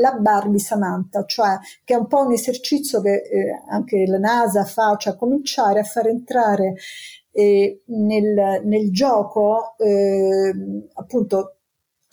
la 0.00 0.12
Barbie 0.12 0.58
Samantha, 0.58 1.26
cioè 1.26 1.58
che 1.84 1.92
è 1.92 1.98
un 1.98 2.06
po' 2.06 2.24
un 2.24 2.32
esercizio 2.32 3.02
che 3.02 3.16
eh, 3.16 3.62
anche 3.68 4.06
la 4.06 4.18
NASA 4.18 4.64
fa, 4.64 4.96
cioè 4.96 5.14
cominciare 5.14 5.80
a 5.80 5.84
far 5.84 6.06
entrare 6.06 6.76
eh, 7.32 7.82
nel, 7.88 8.62
nel, 8.64 8.90
gioco 8.90 9.74
eh, 9.76 10.54
appunto 10.94 11.55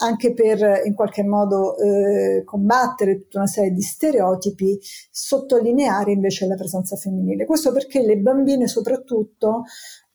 anche 0.03 0.33
per 0.33 0.81
in 0.85 0.93
qualche 0.93 1.23
modo 1.23 1.77
eh, 1.77 2.43
combattere 2.43 3.21
tutta 3.21 3.39
una 3.39 3.47
serie 3.47 3.71
di 3.71 3.81
stereotipi, 3.81 4.77
sottolineare 5.09 6.11
invece 6.11 6.45
la 6.45 6.55
presenza 6.55 6.97
femminile. 6.97 7.45
Questo 7.45 7.71
perché 7.71 8.01
le 8.01 8.17
bambine 8.17 8.67
soprattutto 8.67 9.63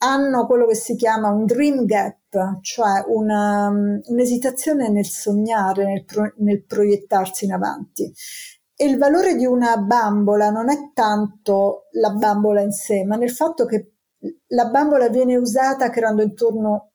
hanno 0.01 0.46
quello 0.46 0.66
che 0.66 0.74
si 0.74 0.94
chiama 0.94 1.31
un 1.31 1.46
dream 1.46 1.85
gap, 1.87 2.61
cioè 2.61 3.05
una, 3.09 3.68
un'esitazione 3.68 4.90
nel 4.90 5.07
sognare, 5.07 5.87
nel, 5.87 6.05
pro, 6.05 6.33
nel 6.37 6.64
proiettarsi 6.64 7.46
in 7.46 7.53
avanti. 7.53 8.12
E 8.81 8.85
il 8.85 8.98
valore 8.98 9.35
di 9.35 9.46
una 9.46 9.77
bambola 9.79 10.51
non 10.51 10.70
è 10.70 10.92
tanto 10.92 11.88
la 11.92 12.11
bambola 12.11 12.61
in 12.61 12.70
sé, 12.70 13.05
ma 13.05 13.16
nel 13.16 13.31
fatto 13.31 13.64
che 13.64 13.94
la 14.48 14.66
bambola 14.66 15.09
viene 15.09 15.37
usata 15.37 15.90
creando 15.90 16.22
intorno 16.22 16.90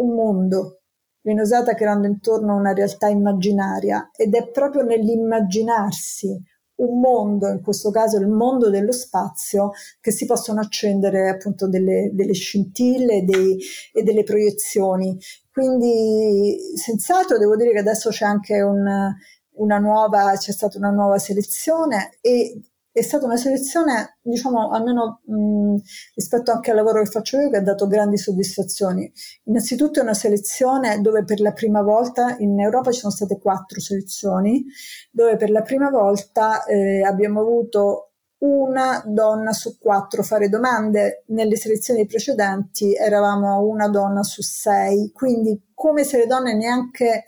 un 0.00 0.14
mondo, 0.14 0.79
viene 1.22 1.42
usata 1.42 1.74
creando 1.74 2.06
intorno 2.06 2.56
una 2.56 2.72
realtà 2.72 3.08
immaginaria 3.08 4.10
ed 4.16 4.34
è 4.34 4.50
proprio 4.50 4.82
nell'immaginarsi 4.82 6.42
un 6.80 6.98
mondo, 6.98 7.48
in 7.48 7.62
questo 7.62 7.90
caso 7.90 8.18
il 8.18 8.28
mondo 8.28 8.70
dello 8.70 8.92
spazio, 8.92 9.72
che 10.00 10.10
si 10.10 10.24
possono 10.24 10.60
accendere 10.60 11.28
appunto 11.28 11.68
delle, 11.68 12.10
delle 12.12 12.32
scintille 12.32 13.24
dei, 13.24 13.58
e 13.92 14.02
delle 14.02 14.22
proiezioni. 14.22 15.18
Quindi 15.52 16.56
senz'altro 16.76 17.38
devo 17.38 17.56
dire 17.56 17.72
che 17.72 17.80
adesso 17.80 18.10
c'è 18.10 18.24
anche 18.24 18.60
un, 18.62 19.12
una 19.56 19.78
nuova, 19.78 20.32
c'è 20.36 20.52
stata 20.52 20.78
una 20.78 20.90
nuova 20.90 21.18
selezione 21.18 22.16
e 22.20 22.60
è 22.92 23.02
stata 23.02 23.24
una 23.24 23.36
selezione, 23.36 24.18
diciamo, 24.20 24.70
almeno 24.70 25.20
mh, 25.24 25.76
rispetto 26.14 26.50
anche 26.50 26.70
al 26.70 26.76
lavoro 26.76 27.02
che 27.02 27.10
faccio 27.10 27.38
io, 27.38 27.50
che 27.50 27.58
ha 27.58 27.62
dato 27.62 27.86
grandi 27.86 28.18
soddisfazioni. 28.18 29.10
Innanzitutto 29.44 30.00
è 30.00 30.02
una 30.02 30.14
selezione 30.14 31.00
dove 31.00 31.24
per 31.24 31.40
la 31.40 31.52
prima 31.52 31.82
volta 31.82 32.36
in 32.38 32.58
Europa 32.58 32.90
ci 32.90 33.00
sono 33.00 33.12
state 33.12 33.38
quattro 33.38 33.80
selezioni, 33.80 34.64
dove 35.10 35.36
per 35.36 35.50
la 35.50 35.62
prima 35.62 35.88
volta 35.88 36.64
eh, 36.64 37.02
abbiamo 37.02 37.40
avuto 37.40 38.06
una 38.40 39.02
donna 39.06 39.52
su 39.52 39.78
quattro 39.78 40.22
fare 40.22 40.48
domande. 40.48 41.24
Nelle 41.28 41.56
selezioni 41.56 42.06
precedenti 42.06 42.94
eravamo 42.94 43.62
una 43.62 43.88
donna 43.88 44.22
su 44.22 44.42
sei, 44.42 45.12
quindi 45.12 45.70
come 45.74 46.04
se 46.04 46.18
le 46.18 46.26
donne 46.26 46.54
neanche 46.54 47.24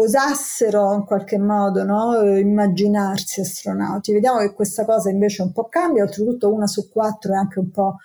osassero 0.00 0.94
in 0.94 1.04
qualche 1.04 1.38
modo 1.38 1.82
no, 1.82 2.20
immaginarsi 2.22 3.40
astronauti. 3.40 4.12
Vediamo 4.12 4.38
che 4.38 4.52
questa 4.52 4.84
cosa 4.84 5.10
invece 5.10 5.42
un 5.42 5.52
po' 5.52 5.68
cambia, 5.68 6.04
oltretutto 6.04 6.52
una 6.52 6.66
su 6.68 6.88
quattro 6.88 7.32
è 7.32 7.36
anche 7.36 7.58
un 7.58 7.70
po' 7.70 7.96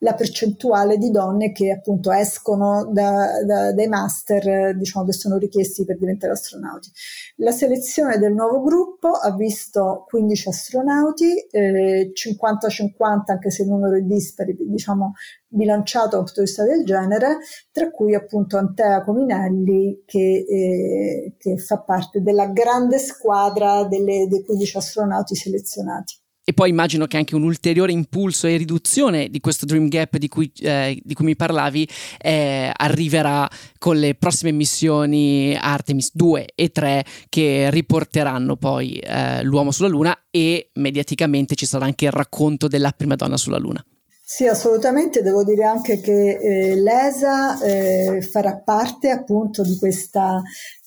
la 0.00 0.14
percentuale 0.14 0.96
di 0.96 1.10
donne 1.10 1.52
che 1.52 1.70
appunto 1.70 2.10
escono 2.10 2.88
da, 2.90 3.42
da, 3.44 3.72
dai 3.72 3.86
master 3.88 4.76
diciamo, 4.76 5.04
che 5.04 5.12
sono 5.12 5.36
richiesti 5.36 5.84
per 5.84 5.98
diventare 5.98 6.32
astronauti. 6.32 6.90
La 7.36 7.52
selezione 7.52 8.18
del 8.18 8.32
nuovo 8.32 8.62
gruppo 8.62 9.08
ha 9.08 9.34
visto 9.34 10.04
15 10.08 10.48
astronauti, 10.48 11.46
eh, 11.50 12.12
50-50 12.12 13.22
anche 13.26 13.50
se 13.50 13.62
il 13.62 13.68
numero 13.68 13.96
è 13.96 14.00
dispari, 14.00 14.56
diciamo 14.58 15.12
bilanciato 15.46 16.10
da 16.10 16.18
un 16.18 16.24
punto 16.24 16.40
di 16.40 16.46
vista 16.46 16.64
del 16.64 16.84
genere, 16.84 17.38
tra 17.72 17.90
cui 17.90 18.14
appunto 18.14 18.56
Antea 18.56 19.02
Cominelli 19.02 20.02
che, 20.06 20.44
eh, 20.48 21.34
che 21.36 21.56
fa 21.58 21.78
parte 21.80 22.22
della 22.22 22.46
grande 22.46 22.98
squadra 22.98 23.84
delle, 23.84 24.26
dei 24.28 24.44
15 24.44 24.76
astronauti 24.76 25.34
selezionati. 25.34 26.18
E 26.50 26.52
poi 26.52 26.70
immagino 26.70 27.06
che 27.06 27.16
anche 27.16 27.36
un 27.36 27.44
ulteriore 27.44 27.92
impulso 27.92 28.48
e 28.48 28.56
riduzione 28.56 29.28
di 29.28 29.38
questo 29.38 29.66
Dream 29.66 29.86
Gap 29.86 30.16
di 30.16 30.26
cui, 30.26 30.50
eh, 30.62 31.00
di 31.00 31.14
cui 31.14 31.24
mi 31.24 31.36
parlavi 31.36 31.88
eh, 32.20 32.72
arriverà 32.74 33.48
con 33.78 33.96
le 33.96 34.16
prossime 34.16 34.50
missioni 34.50 35.56
Artemis 35.56 36.10
2 36.12 36.46
e 36.56 36.70
3 36.70 37.04
che 37.28 37.70
riporteranno 37.70 38.56
poi 38.56 38.98
eh, 38.98 39.44
l'uomo 39.44 39.70
sulla 39.70 39.86
Luna 39.86 40.24
e 40.28 40.70
mediaticamente 40.74 41.54
ci 41.54 41.66
sarà 41.66 41.84
anche 41.84 42.06
il 42.06 42.10
racconto 42.10 42.66
della 42.66 42.90
prima 42.90 43.14
donna 43.14 43.36
sulla 43.36 43.58
Luna. 43.58 43.84
Sì, 44.24 44.48
assolutamente, 44.48 45.22
devo 45.22 45.44
dire 45.44 45.64
anche 45.64 46.00
che 46.00 46.38
eh, 46.40 46.74
l'ESA 46.74 47.60
eh, 47.60 48.22
farà 48.22 48.58
parte 48.58 49.10
appunto 49.10 49.62
di 49.62 49.76
questa, 49.76 50.42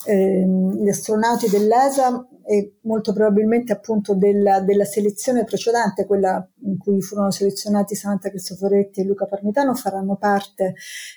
eh, 0.05 0.45
gli 0.81 0.89
astronauti 0.89 1.49
dell'ESA 1.49 2.27
e 2.45 2.77
molto 2.81 3.13
probabilmente 3.13 3.71
appunto 3.71 4.15
della, 4.15 4.59
della, 4.59 4.83
selezione 4.83 5.43
precedente, 5.43 6.05
quella 6.05 6.45
in 6.65 6.77
cui 6.77 7.01
furono 7.01 7.31
selezionati 7.31 7.95
Samantha 7.95 8.29
Cristoforetti 8.29 9.01
e 9.01 9.05
Luca 9.05 9.25
Parmitano, 9.25 9.73
faranno 9.75 10.15
parte 10.17 10.75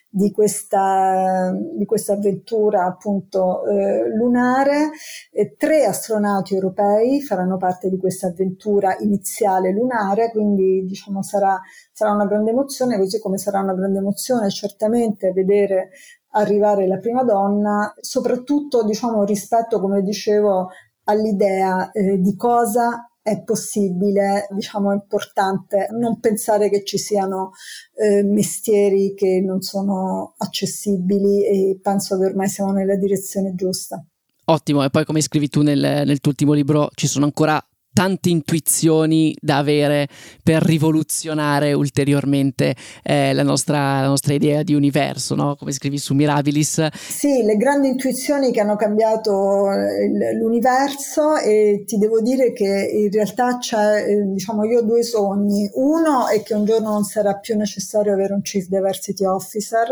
di 0.09 0.31
questa, 0.31 1.53
di 1.77 1.85
questa 1.85 2.15
avventura 2.15 2.85
appunto 2.85 3.65
eh, 3.67 4.09
lunare. 4.15 4.91
E 5.33 5.57
tre 5.57 5.85
astronauti 5.85 6.55
europei 6.55 7.21
faranno 7.21 7.57
parte 7.57 7.89
di 7.89 7.99
questa 7.99 8.29
avventura 8.29 8.97
iniziale 9.01 9.73
lunare, 9.73 10.31
quindi 10.31 10.85
diciamo 10.87 11.23
sarà, 11.23 11.61
sarà 11.93 12.13
una 12.13 12.27
grande 12.27 12.51
emozione, 12.51 12.99
così 12.99 13.19
come 13.19 13.39
sarà 13.39 13.61
una 13.61 13.75
grande 13.75 13.99
emozione 13.99 14.49
certamente 14.51 15.33
vedere 15.33 15.91
arrivare 16.37 16.87
la 16.87 16.99
prima 16.99 17.25
donna, 17.25 17.93
soprattutto 17.99 18.85
diciamo 18.85 19.25
rispetto, 19.25 19.81
come 19.81 20.03
dicevo, 20.03 20.69
all'idea 21.07 21.91
eh, 21.91 22.21
di 22.21 22.37
cosa 22.37 23.11
è 23.27 23.43
possibile, 23.43 24.47
diciamo, 24.51 24.93
è 24.93 24.95
importante 24.95 25.89
non 25.91 26.21
pensare 26.21 26.71
che 26.71 26.85
ci 26.85 26.97
siano 26.97 27.51
eh, 27.97 28.23
mestieri 28.23 29.15
che 29.15 29.41
non 29.45 29.63
sono 29.63 30.35
accessibili 30.39 31.45
e 31.45 31.81
penso 31.83 32.17
che 32.19 32.27
ormai 32.27 32.49
siamo 32.49 32.71
nella 32.71 32.95
direzione 32.95 33.53
giusta. 33.57 34.01
Ottimo, 34.45 34.85
e 34.85 34.91
poi 34.91 35.05
come 35.05 35.21
scrivi 35.23 35.49
tu 35.49 35.63
nel, 35.63 35.81
nel 36.07 36.21
tuo 36.21 36.31
ultimo 36.31 36.53
libro 36.53 36.89
ci 36.95 37.09
sono 37.09 37.25
ancora 37.25 37.61
tante 37.97 38.29
intuizioni 38.29 39.35
da 39.41 39.57
avere 39.57 40.07
per 40.43 40.63
rivoluzionare 40.63 41.73
ulteriormente 41.73 42.77
eh, 43.03 43.33
la, 43.33 43.43
nostra, 43.43 44.03
la, 44.03 44.09
nostra, 44.09 44.35
idea 44.35 44.63
di 44.63 44.75
universo, 44.75 45.35
no? 45.35 45.57
come 45.57 45.73
scrivi 45.73 45.97
su 45.97 46.13
Mirabilis. 46.13 46.89
Sì, 46.93 47.43
le 47.43 47.57
grandi 47.57 47.89
intuizioni 47.89 48.53
che 48.53 48.61
hanno 48.61 48.77
cambiato 48.77 49.73
eh, 49.73 50.35
l'universo 50.35 51.39
e 51.39 51.85
ti 51.87 51.97
devo 51.97 52.21
dire 52.21 52.53
che 52.53 52.67
in 52.67 53.11
realtà 53.11 53.57
c'è, 53.57 54.05
eh, 54.07 54.23
diciamo, 54.27 54.65
io 54.65 54.81
ho 54.81 54.83
due 54.83 55.03
sogni. 55.03 55.67
Uno 55.73 56.29
è 56.29 56.43
che 56.43 56.53
un 56.53 56.67
giorno 56.67 56.91
non 56.91 57.05
sarà 57.05 57.39
più 57.39 57.57
necessario 57.57 58.13
avere 58.13 58.35
un 58.35 58.43
Chief 58.43 58.67
Diversity 58.67 59.25
Officer 59.25 59.89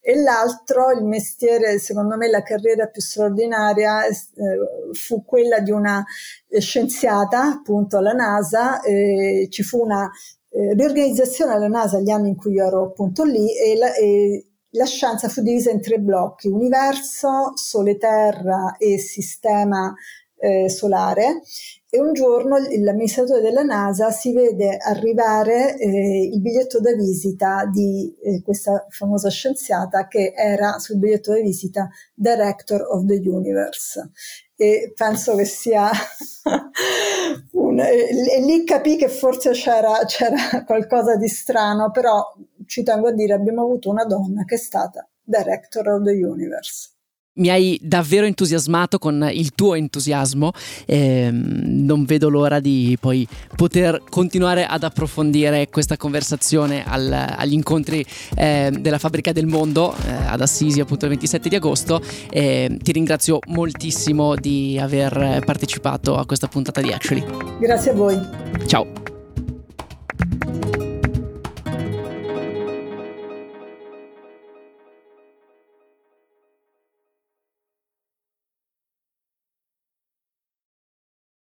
e 0.00 0.16
l'altro, 0.20 0.90
il 0.92 1.04
mestiere, 1.04 1.78
secondo 1.78 2.16
me 2.16 2.28
la 2.28 2.42
carriera 2.42 2.86
più 2.86 3.00
straordinaria 3.00 4.06
eh, 4.06 4.14
fu 4.92 5.24
quella 5.24 5.60
di 5.60 5.70
una 5.70 6.04
eh, 6.48 6.60
scienziata, 6.60 7.42
appunto 7.42 7.98
alla 7.98 8.12
NASA, 8.12 8.80
eh, 8.80 9.48
ci 9.50 9.62
fu 9.62 9.82
una 9.82 10.10
eh, 10.50 10.74
riorganizzazione 10.74 11.52
alla 11.52 11.68
NASA 11.68 12.00
gli 12.00 12.10
anni 12.10 12.28
in 12.28 12.36
cui 12.36 12.54
io 12.54 12.66
ero 12.66 12.84
appunto 12.84 13.24
lì 13.24 13.54
e 13.56 13.76
la, 13.76 13.94
e 13.94 14.46
la 14.70 14.86
scienza 14.86 15.28
fu 15.28 15.42
divisa 15.42 15.70
in 15.70 15.80
tre 15.80 15.98
blocchi, 15.98 16.48
universo, 16.48 17.52
sole 17.54 17.96
terra 17.96 18.76
e 18.78 18.98
sistema 18.98 19.94
eh, 20.36 20.68
solare 20.68 21.42
e 21.90 21.98
un 22.00 22.12
giorno 22.12 22.58
l'amministratore 22.58 23.40
della 23.40 23.62
NASA 23.62 24.10
si 24.10 24.32
vede 24.32 24.76
arrivare 24.76 25.78
eh, 25.78 26.28
il 26.30 26.40
biglietto 26.40 26.80
da 26.80 26.92
visita 26.92 27.64
di 27.64 28.14
eh, 28.22 28.42
questa 28.42 28.86
famosa 28.90 29.30
scienziata 29.30 30.06
che 30.06 30.34
era 30.36 30.78
sul 30.78 30.98
biglietto 30.98 31.32
da 31.32 31.40
visita 31.40 31.88
Director 32.12 32.82
of 32.90 33.06
the 33.06 33.20
Universe. 33.24 34.10
E 34.54 34.92
penso 34.94 35.34
che 35.34 35.46
sia 35.46 35.88
un, 37.52 37.80
e 37.80 38.40
lì 38.44 38.64
capì 38.64 38.96
che 38.96 39.08
forse 39.08 39.52
c'era, 39.52 40.04
c'era 40.04 40.64
qualcosa 40.66 41.16
di 41.16 41.28
strano 41.28 41.90
però 41.90 42.22
ci 42.66 42.82
tengo 42.82 43.08
a 43.08 43.12
dire 43.12 43.32
abbiamo 43.32 43.62
avuto 43.62 43.88
una 43.88 44.04
donna 44.04 44.44
che 44.44 44.56
è 44.56 44.58
stata 44.58 45.08
Director 45.22 45.88
of 45.88 46.02
the 46.02 46.12
Universe 46.12 46.97
mi 47.38 47.50
hai 47.50 47.78
davvero 47.82 48.26
entusiasmato 48.26 48.98
con 48.98 49.28
il 49.32 49.52
tuo 49.54 49.74
entusiasmo. 49.74 50.52
Eh, 50.86 51.30
non 51.32 52.04
vedo 52.04 52.28
l'ora 52.28 52.60
di 52.60 52.96
poi 53.00 53.26
poter 53.56 54.02
continuare 54.08 54.66
ad 54.66 54.82
approfondire 54.82 55.68
questa 55.68 55.96
conversazione 55.96 56.84
al, 56.86 57.12
agli 57.12 57.52
incontri 57.52 58.04
eh, 58.36 58.70
della 58.78 58.98
Fabbrica 58.98 59.32
del 59.32 59.46
Mondo 59.46 59.94
eh, 59.94 60.12
ad 60.26 60.40
Assisi, 60.40 60.80
appunto 60.80 61.04
il 61.04 61.10
27 61.10 61.48
di 61.48 61.56
agosto. 61.56 62.00
ti 62.30 62.92
ringrazio 62.92 63.38
moltissimo 63.48 64.34
di 64.34 64.78
aver 64.80 65.42
partecipato 65.44 66.16
a 66.16 66.26
questa 66.26 66.48
puntata 66.48 66.80
di 66.80 66.92
Actually. 66.92 67.24
Grazie 67.58 67.90
a 67.90 67.94
voi. 67.94 68.20
Ciao. 68.66 69.17